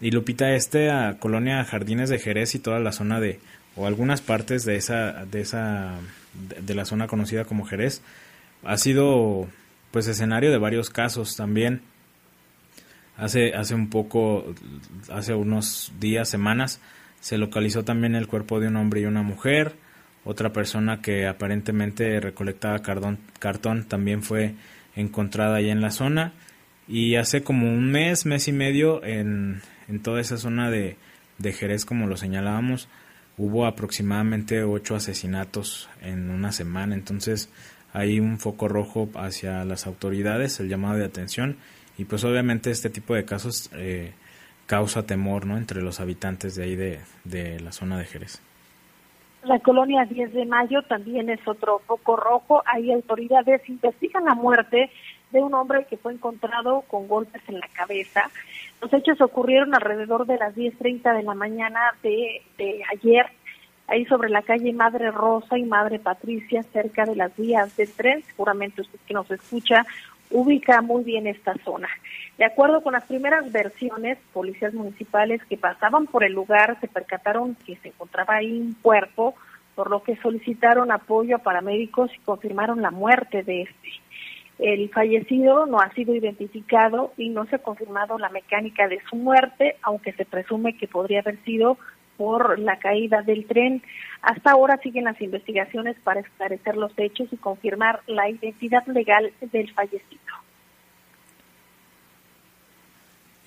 [0.00, 3.40] Y Lupita, este a Colonia Jardines de Jerez y toda la zona de,
[3.76, 5.94] o algunas partes de esa, de esa,
[6.60, 8.02] de, la zona conocida como Jerez,
[8.64, 9.48] ha sido
[9.90, 11.82] pues escenario de varios casos también.
[13.16, 14.54] Hace, hace un poco,
[15.10, 16.80] hace unos días, semanas,
[17.20, 19.74] se localizó también el cuerpo de un hombre y una mujer.
[20.24, 24.54] Otra persona que aparentemente recolectaba cartón, también fue
[24.96, 26.32] encontrada ahí en la zona.
[26.88, 30.96] Y hace como un mes, mes y medio, en, en toda esa zona de,
[31.38, 32.88] de Jerez, como lo señalábamos,
[33.38, 36.94] hubo aproximadamente ocho asesinatos en una semana.
[36.94, 37.50] Entonces
[37.92, 41.56] hay un foco rojo hacia las autoridades, el llamado de atención.
[41.98, 44.12] Y pues obviamente este tipo de casos eh,
[44.66, 45.56] causa temor ¿no?
[45.56, 48.40] entre los habitantes de ahí de, de la zona de Jerez.
[49.44, 52.62] La colonia 10 de mayo también es otro foco rojo.
[52.64, 54.90] Hay autoridades investigan la muerte
[55.32, 58.30] de un hombre que fue encontrado con golpes en la cabeza.
[58.82, 63.26] Los hechos ocurrieron alrededor de las 10.30 de la mañana de, de ayer,
[63.86, 68.24] ahí sobre la calle Madre Rosa y Madre Patricia, cerca de las vías del tren.
[68.24, 69.86] Seguramente usted que nos escucha
[70.32, 71.88] ubica muy bien esta zona.
[72.38, 77.54] De acuerdo con las primeras versiones, policías municipales que pasaban por el lugar se percataron
[77.66, 79.34] que se encontraba ahí un cuerpo,
[79.74, 83.88] por lo que solicitaron apoyo a paramédicos y confirmaron la muerte de este.
[84.62, 89.16] El fallecido no ha sido identificado y no se ha confirmado la mecánica de su
[89.16, 91.78] muerte, aunque se presume que podría haber sido
[92.16, 93.82] por la caída del tren.
[94.22, 99.72] Hasta ahora siguen las investigaciones para esclarecer los hechos y confirmar la identidad legal del
[99.72, 100.20] fallecido.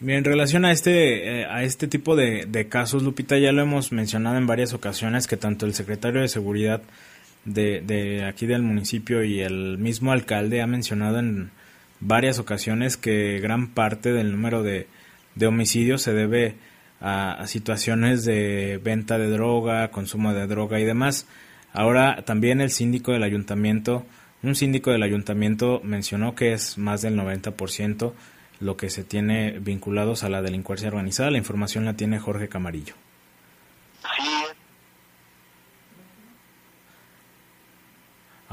[0.06, 4.36] en relación a este, eh, a este tipo de, casos, Lupita, ya lo hemos mencionado
[4.36, 6.82] en varias ocasiones que tanto el secretario de Seguridad
[7.45, 11.51] de, de aquí del municipio y el mismo alcalde ha mencionado en
[11.99, 14.88] varias ocasiones que gran parte del número de,
[15.36, 16.55] de homicidios se debe
[17.01, 21.27] a, situaciones de venta de droga, consumo de droga y demás.
[21.73, 24.05] Ahora también el síndico del ayuntamiento,
[24.43, 28.13] un síndico del ayuntamiento mencionó que es más del 90%
[28.62, 31.31] lo que se tiene vinculados a la delincuencia organizada.
[31.31, 32.95] La información la tiene Jorge Camarillo.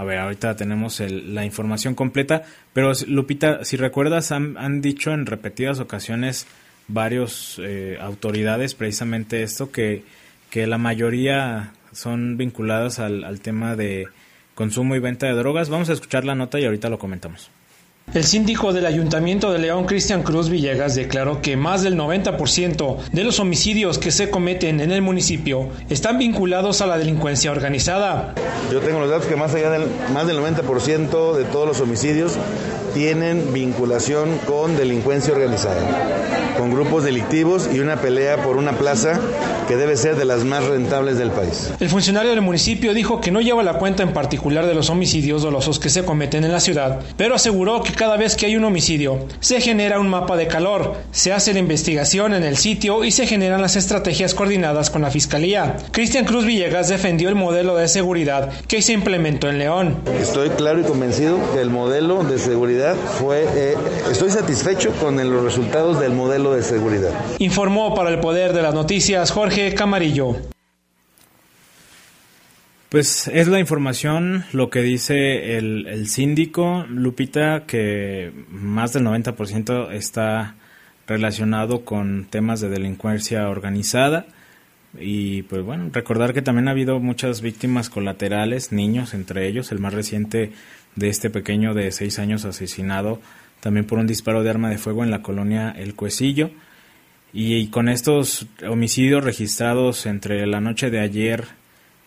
[0.02, 5.78] A ver, ahorita tenemos la información completa, pero Lupita, si recuerdas, han, dicho en repetidas
[5.78, 6.48] ocasiones
[6.88, 10.02] varios eh, autoridades precisamente esto, que,
[10.50, 14.08] que la mayoría son vinculadas al tema de
[14.56, 15.68] consumo y venta de drogas.
[15.70, 17.52] Vamos a escuchar la nota y ahorita lo comentamos.
[18.14, 23.24] El síndico del Ayuntamiento de León, Cristian Cruz Villegas, declaró que más del 90% de
[23.24, 28.34] los homicidios que se cometen en el municipio están vinculados a la delincuencia organizada.
[28.70, 32.36] Yo tengo los datos que más allá del más del 90% de todos los homicidios
[32.94, 35.80] tienen vinculación con delincuencia organizada,
[36.58, 39.20] con grupos delictivos y una pelea por una plaza
[39.68, 41.72] que debe ser de las más rentables del país.
[41.80, 45.42] El funcionario del municipio dijo que no lleva la cuenta en particular de los homicidios
[45.42, 48.64] dolosos que se cometen en la ciudad, pero aseguró que cada vez que hay un
[48.64, 53.10] homicidio se genera un mapa de calor, se hace la investigación en el sitio y
[53.12, 55.76] se generan las estrategias coordinadas con la fiscalía.
[55.92, 59.96] Cristian Cruz Villegas defendió el modelo de seguridad que se implementó en León.
[60.20, 62.81] Estoy claro y convencido que el modelo de seguridad
[63.18, 63.74] fue, eh,
[64.10, 67.12] estoy satisfecho con los resultados del modelo de seguridad.
[67.38, 70.36] Informó para el Poder de las Noticias Jorge Camarillo.
[72.88, 79.92] Pues es la información, lo que dice el, el síndico Lupita, que más del 90%
[79.92, 80.56] está
[81.06, 84.26] relacionado con temas de delincuencia organizada.
[84.98, 89.78] Y pues bueno, recordar que también ha habido muchas víctimas colaterales, niños entre ellos, el
[89.78, 90.52] más reciente
[90.96, 93.20] de este pequeño de seis años asesinado
[93.62, 96.50] también por un disparo de arma de fuego en la colonia El Cuecillo.
[97.32, 101.46] Y, con estos homicidios registrados entre la noche de ayer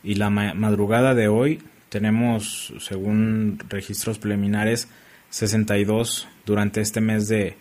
[0.04, 4.90] y la madrugada de hoy, tenemos, según registros preliminares,
[5.30, 7.56] 62 durante este mes de,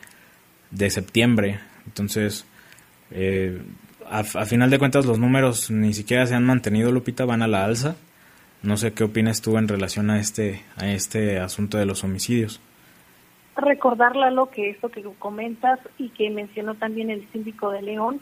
[0.72, 1.60] de septiembre.
[1.86, 2.44] Entonces,
[3.12, 3.62] eh,
[4.10, 7.48] a, a, final de cuentas los números ni siquiera se han mantenido, Lupita, van a
[7.48, 7.94] la alza.
[8.64, 12.60] No sé qué opinas tú en relación a este, a este asunto de los homicidios.
[13.56, 18.20] Recordarle lo que esto que comentas y que mencionó también el síndico de León,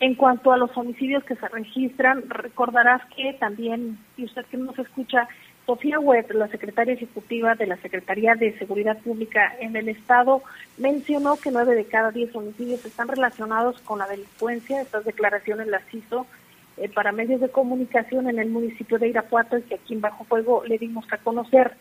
[0.00, 4.78] en cuanto a los homicidios que se registran, recordarás que también, y usted que nos
[4.78, 5.26] escucha,
[5.64, 10.42] Sofía Webb, la secretaria ejecutiva de la Secretaría de Seguridad Pública en el Estado,
[10.76, 14.82] mencionó que nueve de cada diez homicidios están relacionados con la delincuencia.
[14.82, 16.26] Estas declaraciones las hizo
[16.80, 20.24] eh, para medios de comunicación en el municipio de Irapuato y que aquí en Bajo
[20.24, 21.72] Fuego le dimos a conocer.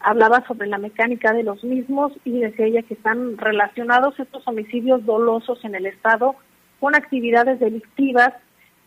[0.00, 5.04] Hablaba sobre la mecánica de los mismos y decía ella que están relacionados estos homicidios
[5.06, 6.34] dolosos en el Estado
[6.80, 8.34] con actividades delictivas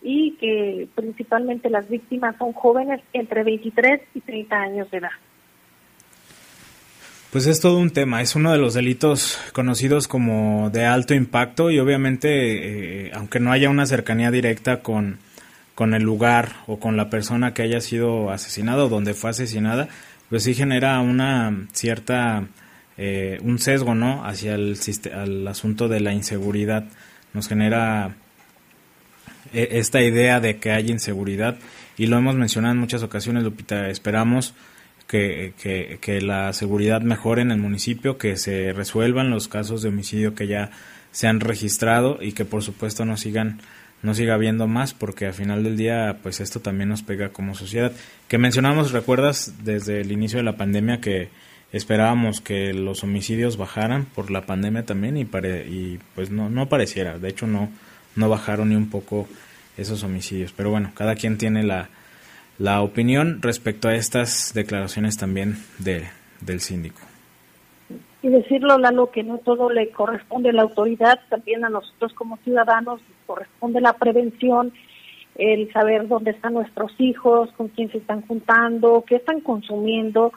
[0.02, 5.12] y que principalmente las víctimas son jóvenes entre 23 y 30 años de edad.
[7.32, 11.70] Pues es todo un tema, es uno de los delitos conocidos como de alto impacto
[11.70, 15.20] y obviamente, eh, aunque no haya una cercanía directa con,
[15.76, 19.90] con el lugar o con la persona que haya sido asesinada o donde fue asesinada,
[20.30, 22.48] pues sí genera una cierta,
[22.98, 24.26] eh, un sesgo, ¿no?
[24.26, 24.78] Hacia el,
[25.48, 26.86] asunto de la inseguridad.
[27.34, 28.16] Nos genera
[29.54, 31.58] e, esta idea de que hay inseguridad
[31.98, 34.54] y lo hemos mencionado en muchas ocasiones, Lupita, esperamos
[35.08, 35.54] que,
[36.02, 40.48] que, la seguridad mejore en el municipio, que se resuelvan los casos de homicidio que
[40.48, 40.72] ya
[41.12, 43.62] se han registrado y que por supuesto no sigan
[44.06, 47.56] no siga habiendo más porque al final del día pues esto también nos pega como
[47.56, 47.92] sociedad
[48.28, 51.30] que mencionamos recuerdas desde el inicio de la pandemia que
[51.74, 57.20] esperábamos que los homicidios bajaran por la pandemia también y, y pues no, no pareciera
[57.20, 57.70] de hecho no
[58.16, 59.28] no bajaron ni un poco
[59.78, 60.54] esos homicidios.
[60.54, 61.90] Pero bueno, cada quien tiene la,
[62.58, 66.06] la opinión respecto a estas declaraciones también de,
[66.42, 67.02] del síndico.
[68.26, 72.38] Y decirlo, Lalo, que no todo le corresponde a la autoridad, también a nosotros como
[72.38, 74.74] ciudadanos corresponde la prevención,
[75.36, 80.34] el saber dónde están nuestros hijos, con quién se están juntando, qué están consumiendo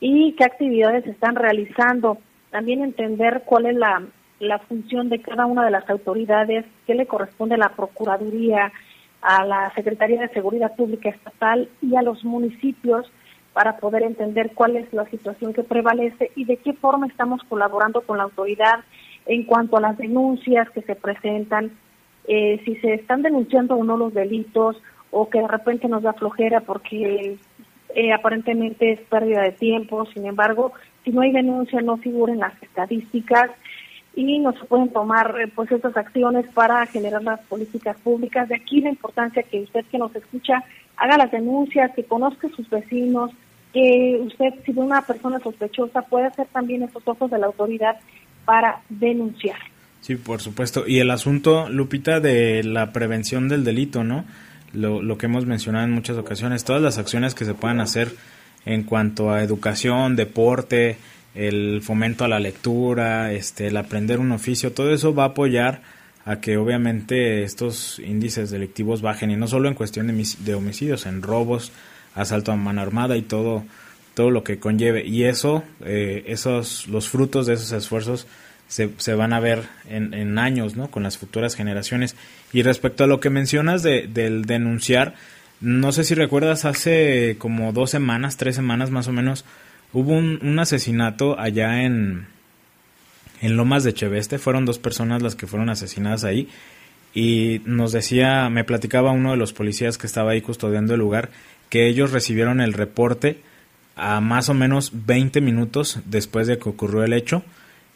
[0.00, 2.18] y qué actividades están realizando.
[2.50, 4.02] También entender cuál es la,
[4.40, 8.72] la función de cada una de las autoridades, qué le corresponde a la Procuraduría,
[9.22, 13.08] a la Secretaría de Seguridad Pública Estatal y a los municipios
[13.58, 18.02] para poder entender cuál es la situación que prevalece y de qué forma estamos colaborando
[18.02, 18.84] con la autoridad
[19.26, 21.72] en cuanto a las denuncias que se presentan,
[22.28, 24.80] eh, si se están denunciando o no los delitos
[25.10, 27.36] o que de repente nos da flojera porque
[27.96, 30.70] eh, aparentemente es pérdida de tiempo, sin embargo,
[31.02, 33.50] si no hay denuncia no figuren las estadísticas
[34.14, 38.48] y no se pueden tomar eh, pues estas acciones para generar las políticas públicas.
[38.48, 40.62] De aquí la importancia que usted que nos escucha
[40.96, 43.32] haga las denuncias, que conozca a sus vecinos,
[43.78, 47.96] que usted si ve una persona sospechosa puede hacer también esos ojos de la autoridad
[48.44, 49.58] para denunciar.
[50.00, 50.84] Sí, por supuesto.
[50.86, 54.24] Y el asunto, Lupita, de la prevención del delito, ¿no?
[54.72, 58.08] Lo, lo que hemos mencionado en muchas ocasiones, todas las acciones que se puedan hacer
[58.64, 60.96] en cuanto a educación, deporte,
[61.34, 65.82] el fomento a la lectura, este, el aprender un oficio, todo eso va a apoyar
[66.24, 71.22] a que obviamente estos índices delictivos bajen y no solo en cuestión de, homicidios, en
[71.22, 71.72] robos,
[72.18, 73.64] asalto a mano armada y todo
[74.14, 78.26] todo lo que conlleve y eso eh, esos los frutos de esos esfuerzos
[78.66, 82.16] se, se van a ver en, en, años no con las futuras generaciones
[82.52, 85.14] y respecto a lo que mencionas de, del denunciar
[85.60, 89.44] no sé si recuerdas hace como dos semanas tres semanas más o menos
[89.92, 92.26] Hubo un, asesinato allá en,
[93.40, 94.38] en Lomas de Cheveste.
[94.38, 96.48] Fueron dos personas las que fueron asesinadas ahí.
[97.14, 101.30] Y nos decía, me platicaba uno de los policías que estaba ahí custodiando el lugar,
[101.68, 103.40] que ellos recibieron el reporte
[103.96, 107.42] a más o menos 20 minutos después de que ocurrió el hecho.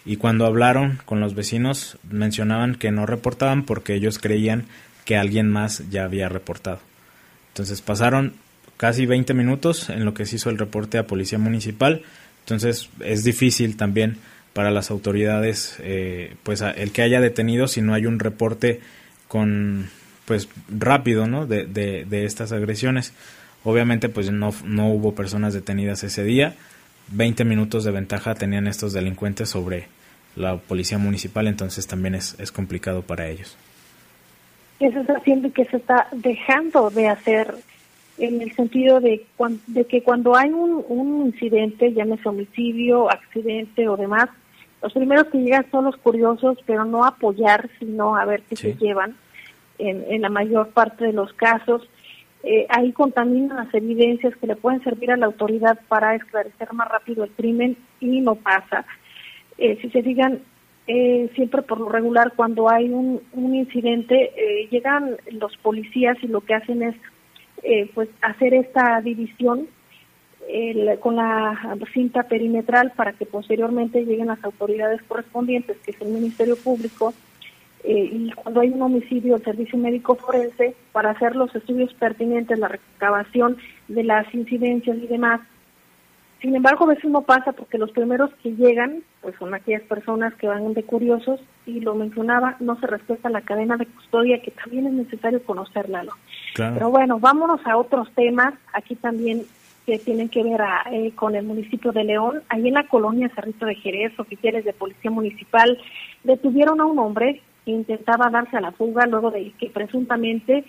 [0.05, 4.65] Y cuando hablaron con los vecinos mencionaban que no reportaban porque ellos creían
[5.05, 6.81] que alguien más ya había reportado.
[7.49, 8.35] Entonces pasaron
[8.77, 12.03] casi 20 minutos en lo que se hizo el reporte a Policía Municipal.
[12.41, 14.17] Entonces es difícil también
[14.53, 18.81] para las autoridades eh, pues el que haya detenido si no hay un reporte
[19.29, 19.89] con
[20.25, 21.47] pues rápido ¿no?
[21.47, 23.13] de, de, estas agresiones.
[23.65, 26.55] Obviamente pues no, no hubo personas detenidas ese día.
[27.09, 29.87] 20 minutos de ventaja tenían estos delincuentes sobre
[30.37, 33.57] la policía municipal, entonces también es, es complicado para ellos.
[34.79, 37.55] ¿Qué se está haciendo y qué se está dejando de hacer
[38.19, 39.25] en el sentido de,
[39.67, 44.29] de que cuando hay un, un incidente, llámese homicidio, accidente o demás,
[44.83, 48.75] los primeros que llegan son los curiosos, pero no apoyar, sino a ver qué se
[48.75, 49.15] llevan
[49.79, 51.89] en, en la mayor parte de los casos.
[52.45, 56.89] Eh, ahí contaminan las evidencias que le pueden servir a la autoridad para esclarecer más
[56.89, 58.85] rápido el crimen y no pasa.
[59.59, 60.41] Eh, si se fijan,
[60.89, 64.33] eh, siempre por lo regular cuando hay un, un incidente,
[64.71, 66.97] llegan los policías y lo que hacen es
[67.63, 69.69] eh, pues hacer esta división
[71.01, 76.57] con la cinta perimetral para que posteriormente lleguen las autoridades correspondientes, que es el Ministerio
[76.57, 77.15] Público,
[77.85, 82.59] eh, y cuando hay un homicidio, el Servicio Médico Forense, para hacer los estudios pertinentes,
[82.59, 83.57] la recabación
[83.89, 85.41] de las incidencias y demás,
[86.41, 90.35] Sin embargo, a veces no pasa porque los primeros que llegan, pues son aquellas personas
[90.35, 94.51] que van de curiosos y lo mencionaba, no se respeta la cadena de custodia que
[94.51, 96.03] también es necesario conocerla.
[96.03, 96.13] ¿no?
[96.57, 98.55] Pero bueno, vámonos a otros temas.
[98.73, 99.45] Aquí también
[99.87, 100.61] que tienen que ver
[100.91, 102.43] eh, con el municipio de León.
[102.49, 105.79] Ahí en la colonia Cerrito de Jerez, oficiales de policía municipal
[106.25, 110.65] detuvieron a un hombre intentaba darse a la fuga luego de que presuntamente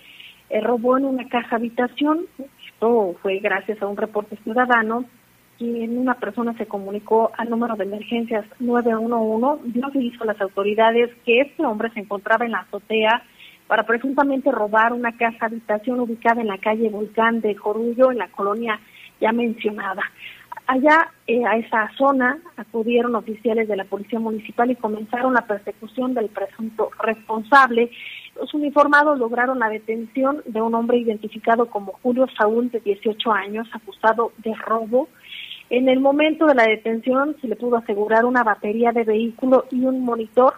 [0.49, 2.25] eh, robó en una caja habitación.
[2.67, 5.05] Esto fue gracias a un reporte ciudadano
[5.57, 11.11] quien una persona se comunicó al número de emergencias 911, dio aviso a las autoridades
[11.25, 13.23] que este hombre se encontraba en la azotea
[13.67, 18.27] para presuntamente robar una casa habitación ubicada en la calle Volcán de Jorullo, en la
[18.29, 18.79] colonia
[19.21, 20.03] ya mencionada.
[20.65, 26.13] Allá eh, a esa zona acudieron oficiales de la Policía Municipal y comenzaron la persecución
[26.13, 27.91] del presunto responsable.
[28.39, 33.67] Los uniformados lograron la detención de un hombre identificado como Julio Saúl, de 18 años,
[33.73, 35.09] acusado de robo.
[35.69, 39.83] En el momento de la detención se le pudo asegurar una batería de vehículo y
[39.85, 40.53] un monitor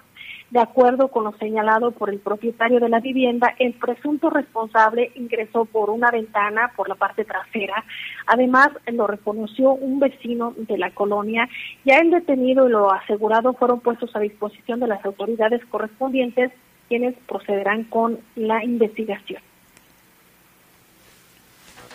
[0.55, 5.65] de acuerdo con lo señalado por el propietario de la vivienda, el presunto responsable ingresó
[5.65, 7.83] por una ventana por la parte trasera.
[8.25, 11.49] Además, lo reconoció un vecino de la colonia.
[11.83, 16.53] Ya el detenido y lo asegurado fueron puestos a disposición de las autoridades correspondientes,
[16.87, 19.41] quienes procederán con la investigación.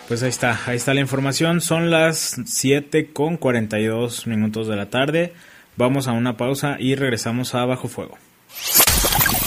[0.07, 1.61] Pues ahí está, ahí está la información.
[1.61, 5.33] Son las 7 con 42 minutos de la tarde.
[5.77, 8.19] Vamos a una pausa y regresamos a Bajo Fuego.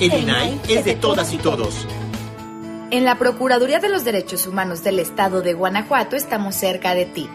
[0.00, 1.86] El, INAI es de todas y todos.
[2.90, 7.28] En la Procuraduría de los Derechos Humanos del Estado de Guanajuato estamos cerca de ti.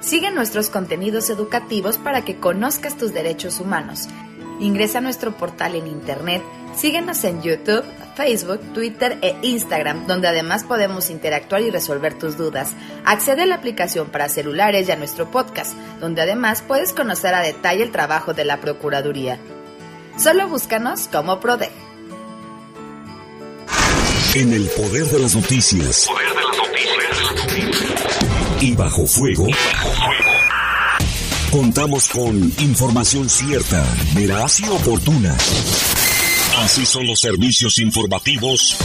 [0.00, 4.06] Sigue nuestros contenidos educativos para que conozcas tus derechos humanos.
[4.60, 6.42] Ingresa a nuestro portal en internet,
[6.76, 7.84] síguenos en YouTube,
[8.16, 12.74] Facebook, Twitter e Instagram, donde además podemos interactuar y resolver tus dudas.
[13.06, 17.40] Accede a la aplicación para celulares y a nuestro podcast, donde además puedes conocer a
[17.40, 19.38] detalle el trabajo de la Procuraduría.
[20.16, 21.72] Solo búscanos como PRODEG.
[24.34, 26.06] En el poder de las noticias.
[26.08, 26.56] Poder de las
[27.36, 28.62] noticias.
[28.62, 29.46] Y bajo fuego.
[31.50, 33.84] Contamos con información cierta,
[34.14, 35.36] veraz y oportuna.
[36.58, 38.76] Así son los servicios informativos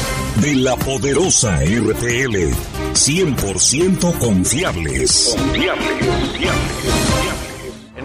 [0.42, 2.52] de la poderosa RTL.
[2.94, 5.36] 100% confiables.
[5.38, 5.98] Confiables,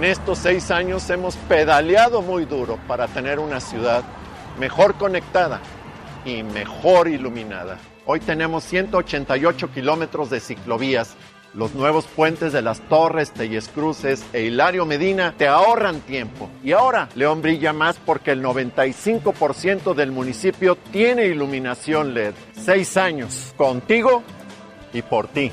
[0.03, 4.03] En estos seis años hemos pedaleado muy duro para tener una ciudad
[4.59, 5.61] mejor conectada
[6.25, 7.79] y mejor iluminada.
[8.05, 11.15] Hoy tenemos 188 kilómetros de ciclovías.
[11.55, 16.51] Los nuevos puentes de las Torres, Telles Cruces e Hilario Medina te ahorran tiempo.
[16.65, 22.35] Y ahora León brilla más porque el 95% del municipio tiene iluminación LED.
[22.57, 24.25] Seis años, contigo
[24.93, 25.53] y por ti.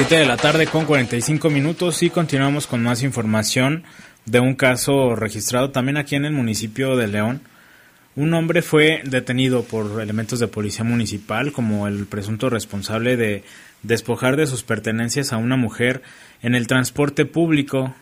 [0.00, 3.84] Siete de la tarde con 45 minutos y continuamos con más información
[4.24, 7.42] de un caso registrado también aquí en el municipio de León.
[8.16, 13.44] Un hombre fue detenido por elementos de policía municipal como el presunto responsable de
[13.82, 16.00] despojar de sus pertenencias a una mujer
[16.40, 17.94] en el transporte público.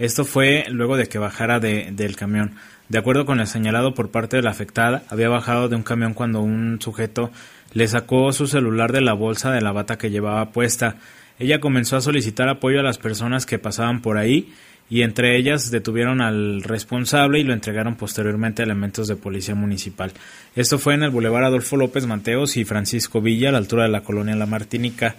[0.00, 2.56] Esto fue luego de que bajara de, del camión.
[2.88, 6.12] De acuerdo con el señalado por parte de la afectada, había bajado de un camión
[6.12, 7.30] cuando un sujeto
[7.72, 10.96] le sacó su celular de la bolsa de la bata que llevaba puesta.
[11.38, 14.52] Ella comenzó a solicitar apoyo a las personas que pasaban por ahí
[14.90, 20.12] y entre ellas detuvieron al responsable y lo entregaron posteriormente a elementos de policía municipal.
[20.56, 23.90] Esto fue en el Boulevard Adolfo López Mateos y Francisco Villa, a la altura de
[23.90, 25.16] la colonia La Martínica.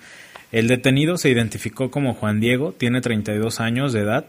[0.51, 4.25] El detenido se identificó como Juan Diego, tiene 32 años de edad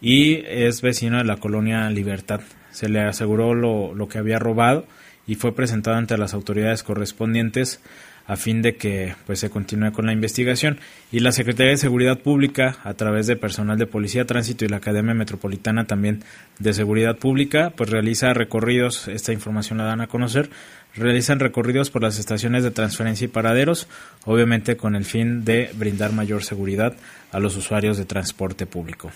[0.00, 2.40] y es vecino de la colonia Libertad.
[2.70, 4.86] Se le aseguró lo, lo que había robado
[5.26, 7.80] y fue presentado ante las autoridades correspondientes
[8.26, 10.78] a fin de que pues se continúe con la investigación.
[11.12, 14.78] Y la Secretaría de Seguridad Pública a través de personal de Policía Tránsito y la
[14.78, 16.24] Academia Metropolitana también
[16.58, 20.50] de Seguridad Pública pues realiza recorridos esta información la dan a conocer
[20.94, 23.88] realizan recorridos por las estaciones de transferencia y paraderos
[24.24, 26.94] obviamente con el fin de brindar mayor seguridad
[27.32, 29.10] a los usuarios de transporte público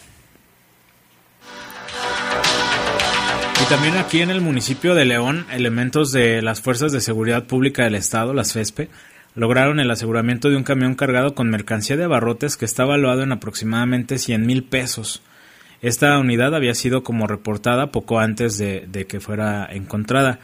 [3.68, 7.96] también aquí en el municipio de León, elementos de las Fuerzas de Seguridad Pública del
[7.96, 8.88] Estado, las FESPE,
[9.34, 13.32] lograron el aseguramiento de un camión cargado con mercancía de abarrotes que está valuado en
[13.32, 15.20] aproximadamente 100 mil pesos.
[15.82, 20.38] Esta unidad había sido como reportada poco antes de, que fuera encontrada.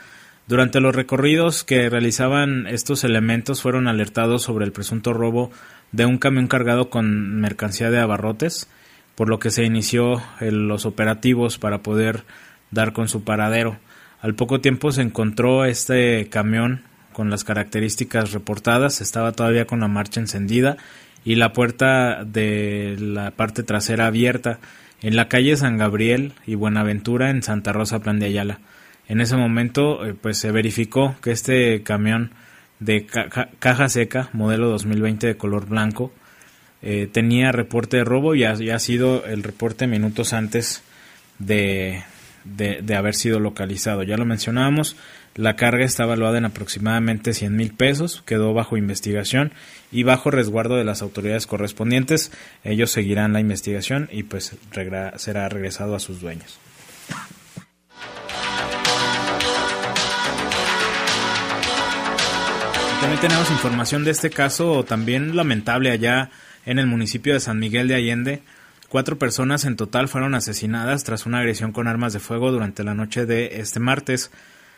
[0.47, 5.51] Durante los recorridos que realizaban estos elementos fueron alertados sobre el presunto robo
[5.93, 8.69] de un camión cargado con mercancía de abarrotes,
[9.15, 12.25] por lo que se inició los operativos para poder
[12.75, 13.79] dar con su paradero.
[14.21, 19.89] Al poco tiempo se encontró este camión con las características reportadas, estaba todavía con la
[19.89, 20.77] marcha encendida
[21.25, 24.59] y la puerta de la parte trasera abierta
[25.01, 28.61] en la calle San Gabriel y Buenaventura en Santa Rosa Plan de Ayala.
[29.09, 32.31] En ese momento eh, pues se verificó que este camión
[32.81, 36.13] de caja, caja seca modelo 2020 de color blanco
[36.83, 40.83] eh, tenía reporte de robo y ha sido el reporte minutos antes
[41.39, 42.03] de,
[42.45, 44.03] de, haber sido localizado.
[44.03, 44.97] Ya lo mencionábamos,
[45.35, 49.53] la carga está evaluada en aproximadamente 100 mil pesos, quedó bajo investigación
[49.91, 52.31] y bajo resguardo de las autoridades correspondientes.
[52.63, 54.57] Ellos seguirán la investigación y pues
[55.17, 56.59] será regresado a sus dueños.
[63.01, 66.31] También tenemos información de este caso también lamentable allá
[66.65, 68.43] en el municipio de San Miguel de Allende
[68.95, 72.95] Cuatro personas en total fueron asesinadas tras una agresión con armas de fuego durante la
[72.95, 74.31] noche de este martes.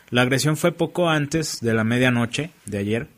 [0.09, 3.09] La agresión fue poco antes de la medianoche de ayer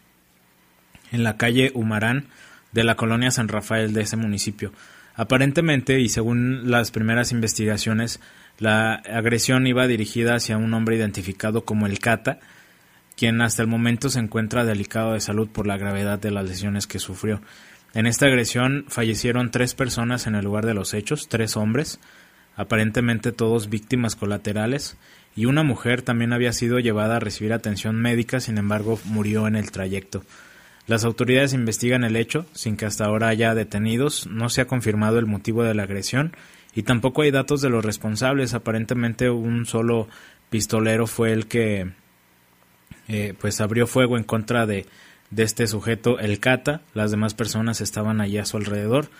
[1.12, 2.24] en la calle Humarán
[2.72, 4.72] de la colonia San Rafael de ese municipio.
[5.14, 8.18] Aparentemente, y según las primeras investigaciones,
[8.59, 12.40] la agresión iba dirigida hacia un hombre identificado como el Cata,
[13.16, 16.88] quien hasta el momento se encuentra delicado de salud por la gravedad de las lesiones
[16.88, 17.40] que sufrió.
[17.95, 22.01] En esta agresión fallecieron tres personas en el lugar de los hechos, tres hombres,
[22.57, 24.97] aparentemente todos víctimas colaterales,
[25.34, 29.57] y una mujer también había sido llevada a recibir atención médica, sin embargo murió en
[29.57, 30.22] el trayecto.
[30.86, 35.18] Las autoridades investigan el hecho, sin que hasta ahora haya detenidos, no se ha confirmado
[35.18, 36.32] el motivo de la agresión
[36.74, 38.55] y tampoco hay datos de los responsables.
[38.55, 40.09] Aparentemente un solo
[40.49, 41.91] pistolero fue el que
[43.07, 44.86] eh, pues abrió fuego en contra de,
[45.31, 46.81] de este sujeto, el Cata.
[46.95, 49.11] Las demás personas estaban allí a su alrededor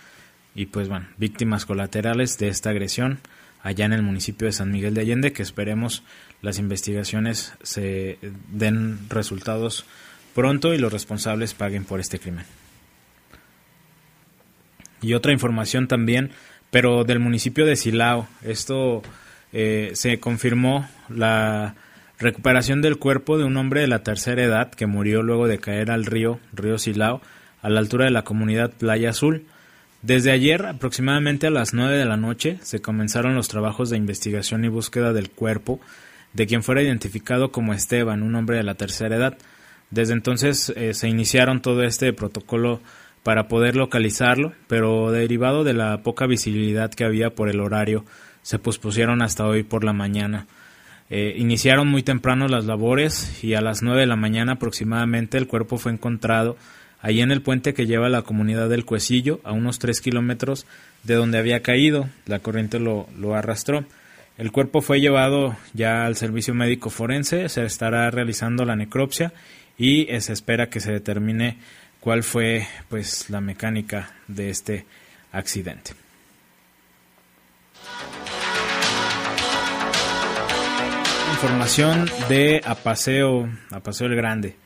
[0.55, 3.19] y pues bueno, víctimas colaterales de esta agresión
[3.61, 6.03] allá en el municipio de San Miguel de Allende, que esperemos
[6.41, 8.17] las investigaciones se
[8.51, 9.85] den resultados
[10.33, 12.45] pronto y los responsables paguen por este crimen.
[15.01, 16.31] Y otra información también,
[16.71, 18.27] pero del municipio de Silao.
[18.41, 19.01] Esto
[19.53, 21.75] eh, se confirmó la
[22.19, 25.89] Recuperación del cuerpo de un hombre de la tercera edad que murió luego de caer
[25.89, 27.21] al río, río Silao,
[27.61, 29.45] a la altura de la comunidad Playa Azul.
[30.01, 34.65] Desde ayer, aproximadamente a las nueve de la noche, se comenzaron los trabajos de investigación
[34.65, 35.79] y búsqueda del cuerpo
[36.33, 39.37] de quien fuera identificado como Esteban, un hombre de la tercera edad.
[39.89, 42.81] Desde entonces eh, se iniciaron todo este protocolo
[43.23, 48.03] para poder localizarlo, pero derivado de la poca visibilidad que había por el horario,
[48.41, 50.47] se pospusieron hasta hoy por la mañana.
[51.09, 55.47] Eh, iniciaron muy temprano las labores y a las 9 de la mañana aproximadamente el
[55.47, 56.55] cuerpo fue encontrado
[57.01, 60.67] ahí en el puente que lleva a la comunidad del Cuecillo, a unos 3 kilómetros
[61.03, 62.07] de donde había caído.
[62.25, 63.85] La corriente lo, lo arrastró.
[64.37, 69.33] El cuerpo fue llevado ya al servicio médico forense, se estará realizando la necropsia
[69.77, 71.57] y se espera que se determine
[71.99, 74.85] cuál fue pues la mecánica de este
[75.31, 75.91] accidente.
[81.41, 84.57] Información de Apaseo, Apaseo el Grande.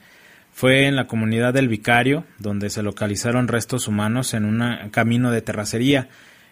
[0.53, 5.43] Fue en la comunidad del Vicario, donde se localizaron restos humanos en un camino de
[5.43, 6.07] terracería.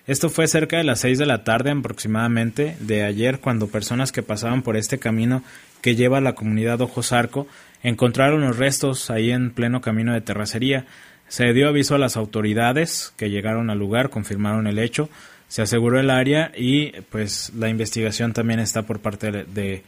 [0.06, 4.22] Esto fue cerca de las 6 de la tarde aproximadamente de ayer, cuando personas que
[4.22, 5.42] pasaban por este camino
[5.82, 7.48] que lleva a la comunidad Ojos Arco
[7.82, 10.86] encontraron los restos ahí en pleno camino de terracería.
[11.30, 15.10] Se dio aviso a las autoridades que llegaron al lugar, confirmaron el hecho,
[15.52, 19.84] se aseguró el área y pues la investigación también está por parte de,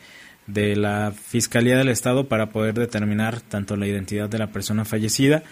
[0.48, 5.44] de la Fiscalía del Estado para poder determinar tanto la identidad de la persona fallecida,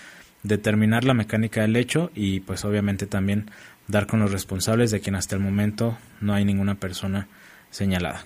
[0.43, 3.51] determinar la mecánica del hecho y pues obviamente también
[3.87, 7.27] dar con los responsables de quien hasta el momento no hay ninguna persona
[7.69, 8.25] señalada.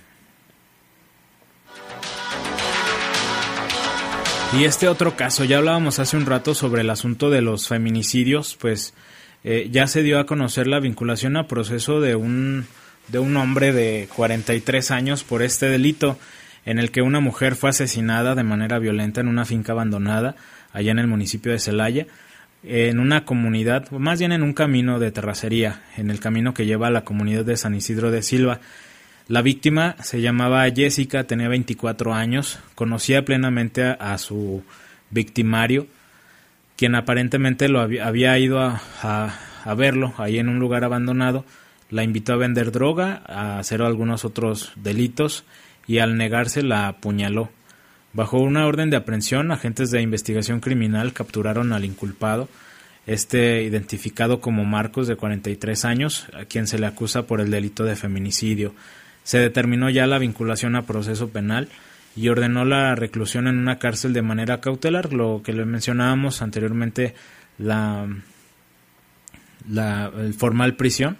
[4.54, 8.56] Y este otro caso, ya hablábamos hace un rato sobre el asunto de los feminicidios,
[8.56, 8.94] pues
[9.44, 12.66] eh, ya se dio a conocer la vinculación a proceso de un,
[13.10, 16.18] de un hombre de 43 años por este delito,
[16.66, 20.36] en el que una mujer fue asesinada de manera violenta en una finca abandonada
[20.74, 22.08] allá en el municipio de Celaya,
[22.64, 26.88] en una comunidad, más bien en un camino de terracería, en el camino que lleva
[26.88, 28.60] a la comunidad de San Isidro de Silva.
[29.28, 34.64] La víctima se llamaba Jessica, tenía 24 años, conocía plenamente a, su
[35.12, 35.88] victimario,
[36.76, 38.82] quien aparentemente lo había, ido a,
[39.64, 41.46] a, verlo ahí en un lugar abandonado,
[41.92, 45.46] la invitó a vender droga, a hacer algunos otros delitos
[45.88, 47.50] y al negarse la apuñaló.
[48.14, 52.48] Bajo una orden de aprehensión, agentes de investigación criminal capturaron al inculpado,
[53.06, 57.84] este identificado como Marcos de 43 años, a quien se le acusa por el delito
[57.84, 58.74] de feminicidio
[59.26, 61.68] se determinó ya la vinculación a proceso penal
[62.16, 67.16] y ordenó la reclusión en una cárcel de manera cautelar, lo que le mencionábamos anteriormente,
[67.58, 68.08] la,
[69.68, 71.18] la formal prisión.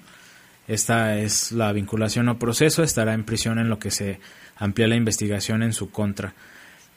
[0.68, 4.20] Esta es la vinculación a proceso, estará en prisión en lo que se
[4.56, 6.34] amplía la investigación en su contra.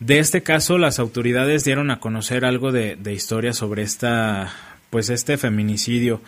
[0.01, 4.53] De este caso, las autoridades dieron a conocer algo de, de historia sobre esta,
[4.91, 6.21] pues este feminicidio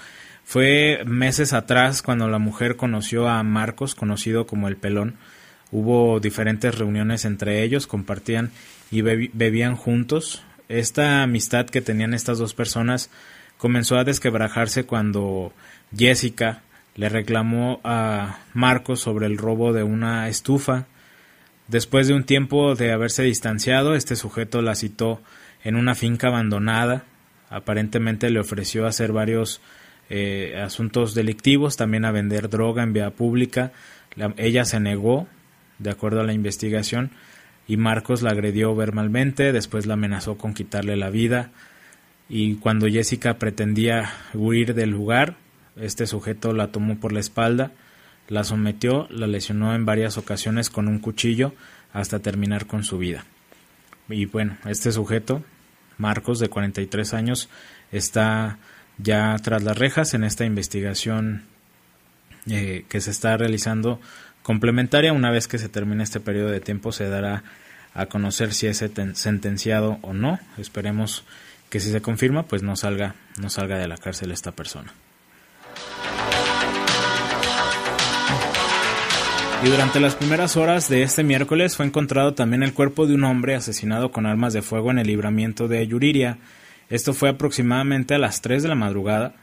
[0.50, 5.14] fue meses atrás cuando la mujer conoció a Marcos, conocido como el pelón.
[5.70, 8.50] Hubo diferentes reuniones entre ellos, compartían
[8.90, 10.42] y bebían juntos.
[10.68, 13.10] Esta amistad que tenían estas dos personas
[13.58, 15.52] comenzó a desquebrajarse cuando
[15.96, 16.62] Jessica
[16.96, 20.86] le reclamó a Marcos sobre el robo de una estufa.
[21.70, 25.20] Después de un tiempo de haberse distanciado, este sujeto la citó
[25.62, 27.04] en una finca abandonada.
[27.48, 29.60] Aparentemente le ofreció hacer varios
[30.08, 33.70] eh, asuntos delictivos, también a vender droga en vía pública.
[34.36, 35.28] ella se negó,
[35.78, 37.12] de acuerdo a la investigación,
[37.68, 41.52] y Marcos la agredió verbalmente, después la amenazó con quitarle la vida.
[42.28, 45.36] Y cuando Jessica pretendía huir del lugar,
[45.76, 47.70] este sujeto la tomó por la espalda,
[48.30, 51.52] la sometió, la lesionó en varias ocasiones con un cuchillo
[51.92, 53.24] hasta terminar con su vida.
[54.08, 55.42] Y bueno, este sujeto,
[55.98, 57.50] Marcos, de 43 años,
[57.92, 58.58] está
[58.98, 61.42] ya tras las rejas en esta investigación
[62.48, 64.00] eh, que se está realizando
[64.42, 65.12] complementaria.
[65.12, 67.42] Una vez que se termine este periodo de tiempo se dará
[67.94, 70.38] a conocer si es sentenciado o no.
[70.56, 71.24] Esperemos
[71.68, 74.92] que si se confirma pues no salga, no salga de la cárcel esta persona.
[79.62, 83.24] Y durante las primeras horas de este miércoles fue encontrado también el cuerpo de un
[83.24, 86.38] hombre asesinado con armas de fuego en el libramiento de Yuriria,
[86.90, 89.34] esto fue aproximadamente a las 3 de la madrugada,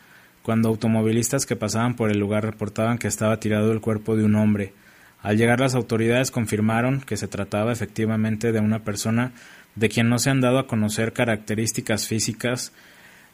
[0.41, 4.35] cuando automovilistas que pasaban por el lugar reportaban que estaba tirado el cuerpo de un
[4.35, 4.73] hombre.
[5.21, 9.31] Al llegar las autoridades confirmaron que se trataba efectivamente de una persona
[9.75, 12.73] de quien no se han dado a conocer características físicas,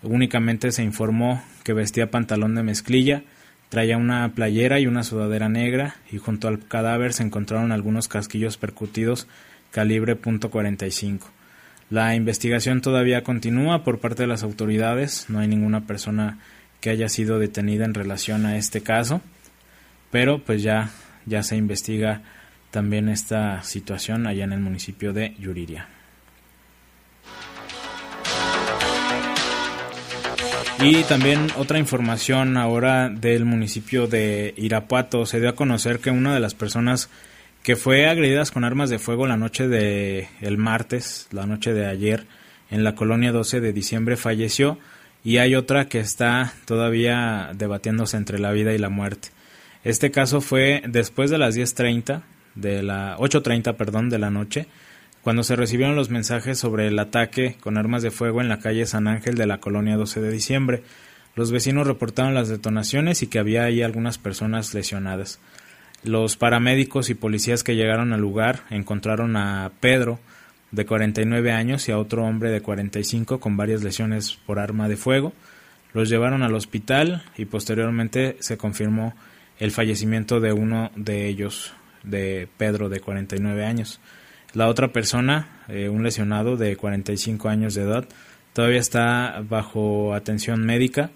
[0.04, 3.24] únicamente se informó que vestía pantalón de mezclilla,
[3.74, 8.56] traía una playera y una sudadera negra y junto al cadáver se encontraron algunos casquillos
[8.56, 9.28] percutidos
[9.72, 11.22] calibre .45.
[11.90, 15.26] La investigación todavía continúa por parte de las autoridades.
[15.28, 16.38] No hay ninguna persona
[16.82, 19.22] que haya sido detenida en relación a este caso,
[20.12, 20.92] pero pues ya,
[21.26, 22.22] ya se investiga
[22.70, 25.88] también esta situación allá en el municipio de Yuriria.
[30.86, 35.26] Y también otra información ahora del municipio de Irapuato.
[35.26, 37.10] Se dio a conocer que una de las personas
[37.64, 41.86] que fue agredida con armas de fuego la noche de el martes, la noche de
[41.86, 42.26] ayer,
[42.70, 44.78] en la colonia 12 de diciembre, falleció
[45.24, 49.30] y hay otra que está todavía debatiéndose entre la vida y la muerte.
[49.86, 52.24] Este caso fue después de las 10.30,
[52.56, 54.68] de la 8.30, perdón, de la noche,
[55.24, 58.86] cuando se recibieron los mensajes sobre el ataque con armas de fuego en la calle
[58.86, 60.84] San Ángel de la colonia 12 de diciembre.
[61.36, 65.40] Los vecinos reportaron las detonaciones y que había ahí algunas personas lesionadas.
[66.04, 70.20] Los paramédicos y policías que llegaron al lugar encontraron a Pedro,
[70.72, 74.98] de 49 años, y a otro hombre de 45 con varias lesiones por arma de
[74.98, 75.32] fuego.
[75.94, 79.16] Los llevaron al hospital y posteriormente se confirmó
[79.58, 84.02] el fallecimiento de uno de ellos, de Pedro, de 49 años.
[84.54, 88.06] La otra persona, eh, un lesionado de 45 años de edad,
[88.54, 91.10] todavía está bajo atención médica,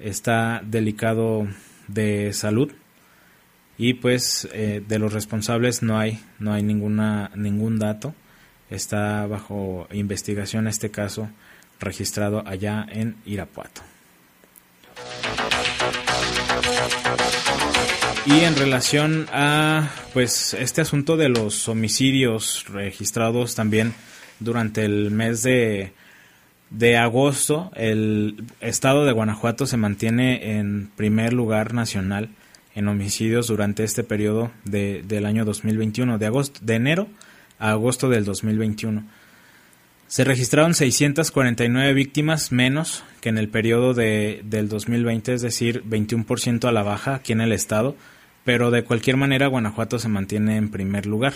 [0.00, 1.46] está delicado
[1.86, 2.72] de salud
[3.78, 8.14] y pues eh, de los responsables no hay no hay ninguna ningún dato.
[8.68, 11.28] Está bajo investigación este caso
[11.78, 13.82] registrado allá en Irapuato
[18.24, 23.94] Y en relación a pues este asunto de los homicidios registrados también
[24.38, 25.92] durante el mes de,
[26.70, 32.30] de agosto, el estado de Guanajuato se mantiene en primer lugar nacional
[32.74, 37.08] en homicidios durante este periodo de, del año 2021, de agosto, de enero
[37.58, 39.04] a agosto del 2021.
[40.12, 46.68] Se registraron 649 víctimas menos que en el periodo de, del 2020, es decir, 21%
[46.68, 47.96] a la baja aquí en el estado,
[48.44, 51.32] pero de cualquier manera Guanajuato se mantiene en primer lugar.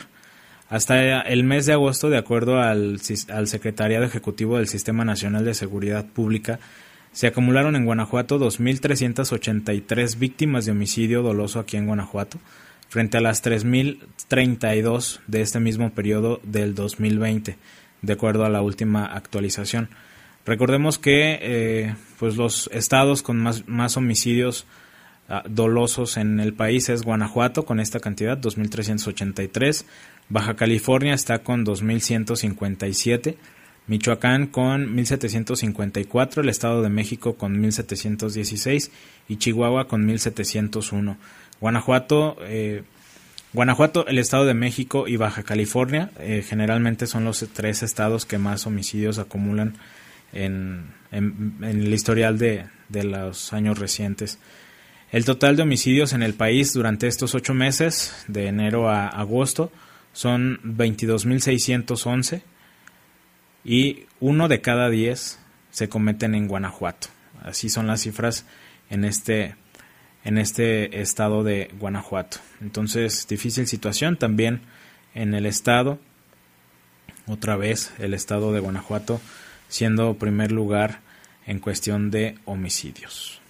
[0.69, 3.01] Hasta el mes de agosto, de acuerdo al,
[3.31, 6.61] al Secretariado Ejecutivo del Sistema Nacional de Seguridad Pública,
[7.13, 12.39] se acumularon en Guanajuato 2.383 víctimas de homicidio doloso aquí en Guanajuato,
[12.91, 17.57] frente a las 3.032 de este mismo periodo del 2020
[18.07, 19.89] de acuerdo a la última actualización.
[20.47, 24.65] Recordemos que eh, pues los estados con más, más homicidios
[25.29, 29.85] ah, dolosos en el país es Guanajuato con esta cantidad, 2.383,
[30.29, 33.37] Baja California está con 2.157,
[33.89, 38.91] Michoacán con 1.754, el Estado de México con 1.716
[39.29, 41.17] y Chihuahua con 1.701.
[41.61, 42.83] Guanajuato eh,
[43.57, 48.37] Guanajuato, el Estado de México y Baja California eh, generalmente son los tres estados que
[48.37, 49.79] más homicidios acumulan
[50.35, 54.39] en, el historial de, los años recientes.
[55.11, 59.73] El total de homicidios en el país durante estos ocho meses, de enero a agosto,
[60.13, 62.43] son 22.611
[63.65, 65.39] y uno de cada diez
[65.71, 67.09] se cometen en Guanajuato.
[67.43, 68.45] Así son las cifras
[68.91, 69.57] en este
[70.27, 72.39] en este estado de Guanajuato.
[72.61, 74.61] Entonces, difícil situación también
[75.15, 76.01] en el estado.
[77.29, 79.21] Otra vez el estado de Guanajuato
[79.69, 80.99] siendo primer lugar
[81.47, 83.41] en cuestión de homicidios.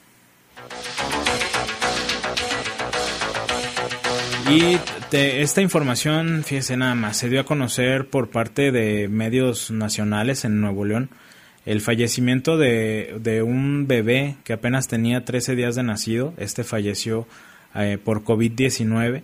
[4.50, 4.78] Y
[5.12, 10.60] esta información, fíjese nada más, se dio a conocer por parte de medios nacionales en
[10.60, 11.08] Nuevo León
[11.66, 16.32] el fallecimiento de, de, un bebé que apenas tenía 13 días de nacido.
[16.38, 17.26] Este falleció
[17.74, 19.22] eh, por COVID-19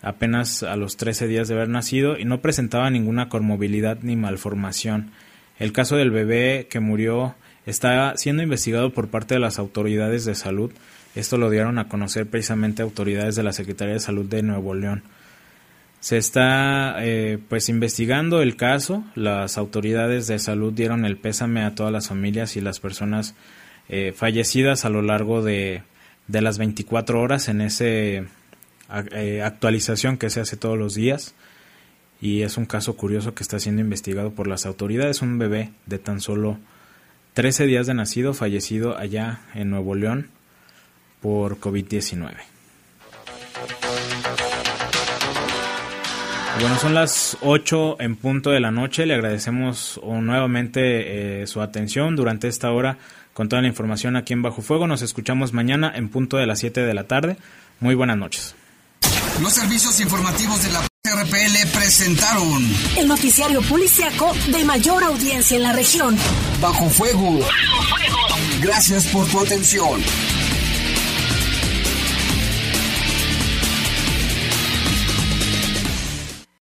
[0.00, 5.10] apenas a los 13 días de haber nacido y no presentaba ninguna comorbilidad ni malformación.
[5.58, 7.34] El caso del bebé que murió
[7.66, 10.72] está siendo investigado por parte de las autoridades de salud.
[11.14, 15.02] Esto lo dieron a conocer precisamente autoridades de la Secretaría de Salud de Nuevo León.
[16.04, 19.02] Se está eh, pues investigando el caso.
[19.14, 23.34] Las autoridades de salud dieron el pésame a todas las familias y las personas
[23.88, 25.82] eh, fallecidas a lo largo de,
[26.28, 31.34] de, las 24 horas en esa eh, actualización que se hace todos los días.
[32.20, 35.22] Y es un caso curioso que está siendo investigado por las autoridades.
[35.22, 36.58] Un bebé de tan solo
[37.32, 40.28] 13 días de nacido fallecido allá en Nuevo León
[41.22, 42.53] por COVID-19.
[46.60, 49.06] Bueno, son las 8 en punto de la noche.
[49.06, 52.96] Le agradecemos nuevamente eh, su atención durante esta hora
[53.32, 54.86] con toda la información aquí en Bajo Fuego.
[54.86, 57.36] Nos escuchamos mañana en punto de las 7 de la tarde.
[57.80, 58.54] Muy buenas noches.
[59.42, 62.62] Los servicios informativos de la RPL presentaron
[62.96, 66.16] el noticiario policiaco de mayor audiencia en la región.
[66.60, 67.40] Bajo Fuego.
[67.40, 68.18] Bajo Fuego.
[68.62, 70.00] Gracias por tu atención.